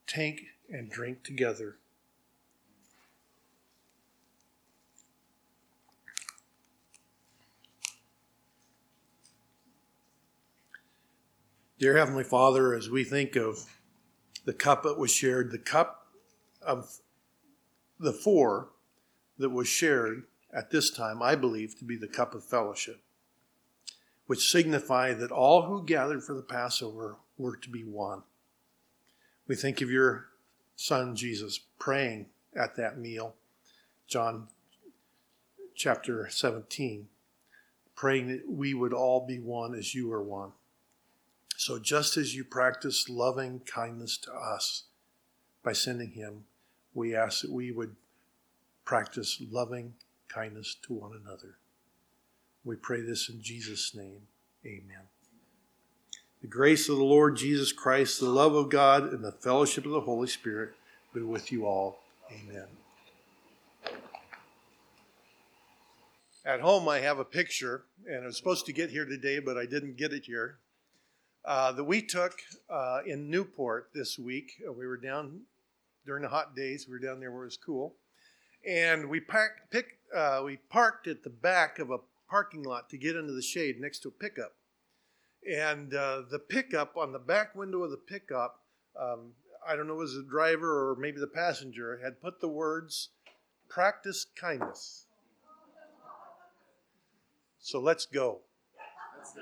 Take 0.07 0.45
and 0.71 0.89
drink 0.89 1.25
together. 1.25 1.79
Dear 11.81 11.97
Heavenly 11.97 12.23
Father, 12.23 12.73
as 12.73 12.89
we 12.89 13.03
think 13.03 13.35
of 13.35 13.67
the 14.45 14.53
cup 14.53 14.83
that 14.83 14.99
was 14.99 15.11
shared, 15.11 15.51
the 15.51 15.59
cup 15.59 16.07
of 16.61 16.99
the 17.99 18.13
four 18.13 18.71
that 19.39 19.51
was 19.51 19.69
shared 19.69 20.25
at 20.53 20.71
this 20.71 20.91
time, 20.91 21.23
I 21.23 21.35
believe 21.35 21.79
to 21.79 21.85
be 21.85 21.97
the 21.97 22.09
cup 22.09 22.35
of 22.35 22.45
fellowship, 22.45 23.03
which 24.27 24.51
signified 24.51 25.19
that 25.21 25.31
all 25.31 25.63
who 25.63 25.85
gathered 25.85 26.23
for 26.23 26.35
the 26.35 26.43
Passover 26.43 27.17
were 27.39 27.57
to 27.57 27.71
be 27.71 27.85
one. 27.85 28.23
We 29.47 29.57
think 29.57 29.81
of 29.81 29.91
your 29.91 30.29
son 30.77 31.17
Jesus 31.17 31.59
praying 31.79 32.27
at 32.55 32.77
that 32.77 32.99
meal, 32.99 33.35
John 34.07 34.49
chapter 35.75 36.29
17, 36.29 37.09
praying 37.95 38.29
that 38.29 38.49
we 38.49 38.75
would 38.75 38.93
all 38.93 39.27
be 39.27 39.39
one 39.39 39.75
as 39.75 39.95
you 39.95 40.13
are 40.13 40.23
one. 40.23 40.53
So 41.65 41.79
just 41.79 42.17
as 42.17 42.35
you 42.35 42.43
practice 42.43 43.09
loving 43.09 43.61
kindness 43.61 44.19
to 44.25 44.33
us 44.33 44.83
by 45.63 45.73
sending 45.73 46.11
him, 46.11 46.47
we 46.93 47.15
ask 47.15 47.43
that 47.43 47.53
we 47.53 47.71
would 47.71 47.95
practice 48.85 49.41
loving 49.49 49.95
kindness 50.27 50.75
to 50.83 50.93
one 50.93 51.13
another. 51.13 51.59
We 52.65 52.75
pray 52.75 53.01
this 53.01 53.29
in 53.29 53.41
Jesus' 53.43 53.95
name. 53.95 54.23
Amen. 54.67 55.07
The 56.41 56.49
grace 56.49 56.89
of 56.89 56.97
the 56.97 57.05
Lord 57.05 57.37
Jesus 57.37 57.71
Christ, 57.71 58.19
the 58.19 58.29
love 58.29 58.57
of 58.57 58.69
God, 58.69 59.13
and 59.13 59.23
the 59.23 59.31
fellowship 59.31 59.87
of 59.87 59.93
the 59.93 60.01
Holy 60.01 60.27
Spirit 60.27 60.71
be 61.15 61.23
with 61.23 61.53
you 61.53 61.65
all. 61.65 62.01
Amen. 62.33 62.67
At 66.45 66.59
home, 66.59 66.89
I 66.89 66.99
have 66.99 67.21
a 67.21 67.25
picture, 67.25 67.85
and 68.05 68.25
I 68.25 68.27
was 68.27 68.37
supposed 68.37 68.67
to 68.67 68.73
get 68.73 68.91
here 68.91 69.05
today, 69.05 69.39
but 69.39 69.57
I 69.57 69.65
didn't 69.65 69.97
get 69.97 70.13
it 70.13 70.25
here 70.25 70.59
uh, 71.45 71.73
that 71.73 71.85
we 71.85 72.03
took 72.03 72.41
uh, 72.71 73.01
in 73.07 73.31
Newport 73.31 73.91
this 73.95 74.19
week. 74.19 74.53
Uh, 74.67 74.73
we 74.73 74.87
were 74.87 74.97
down 74.97 75.43
during 76.07 76.23
the 76.23 76.29
hot 76.29 76.55
days. 76.55 76.87
We 76.87 76.93
were 76.93 76.99
down 76.99 77.21
there 77.21 77.33
where 77.33 77.43
it 77.43 77.47
was 77.47 77.57
cool, 77.57 77.95
and 78.67 79.09
we 79.09 79.21
parked, 79.21 79.71
pick, 79.71 79.99
uh, 80.15 80.43
we 80.45 80.59
parked 80.71 81.07
at 81.07 81.23
the 81.25 81.31
back 81.31 81.79
of 81.79 81.91
a 81.91 81.99
parking 82.31 82.63
lot 82.63 82.89
to 82.91 82.97
get 82.97 83.17
into 83.17 83.33
the 83.33 83.43
shade 83.43 83.81
next 83.81 84.01
to 84.01 84.09
a 84.09 84.13
pickup. 84.13 84.55
And 85.51 85.93
uh, 85.93 86.23
the 86.31 86.39
pickup 86.39 86.97
on 86.97 87.13
the 87.13 87.19
back 87.19 87.55
window 87.57 87.83
of 87.83 87.91
the 87.91 87.97
pickup, 87.97 88.61
um, 89.01 89.33
I 89.67 89.75
don't 89.75 89.89
know, 89.89 89.95
was 89.95 90.15
the 90.15 90.27
driver 90.29 90.91
or 90.91 90.97
maybe 90.97 91.19
the 91.19 91.27
passenger 91.27 92.01
had 92.03 92.21
put 92.21 92.41
the 92.41 92.49
words 92.49 93.09
"practice 93.69 94.25
kindness." 94.37 95.07
So 97.59 97.81
let's 97.81 98.07
go 98.07 98.41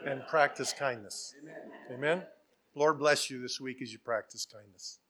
and 0.06 0.26
practice 0.26 0.72
kindness. 0.72 1.34
Amen. 1.92 2.22
Lord 2.74 2.98
bless 2.98 3.30
you 3.30 3.40
this 3.40 3.60
week 3.60 3.82
as 3.82 3.92
you 3.92 3.98
practice 3.98 4.46
kindness. 4.46 5.00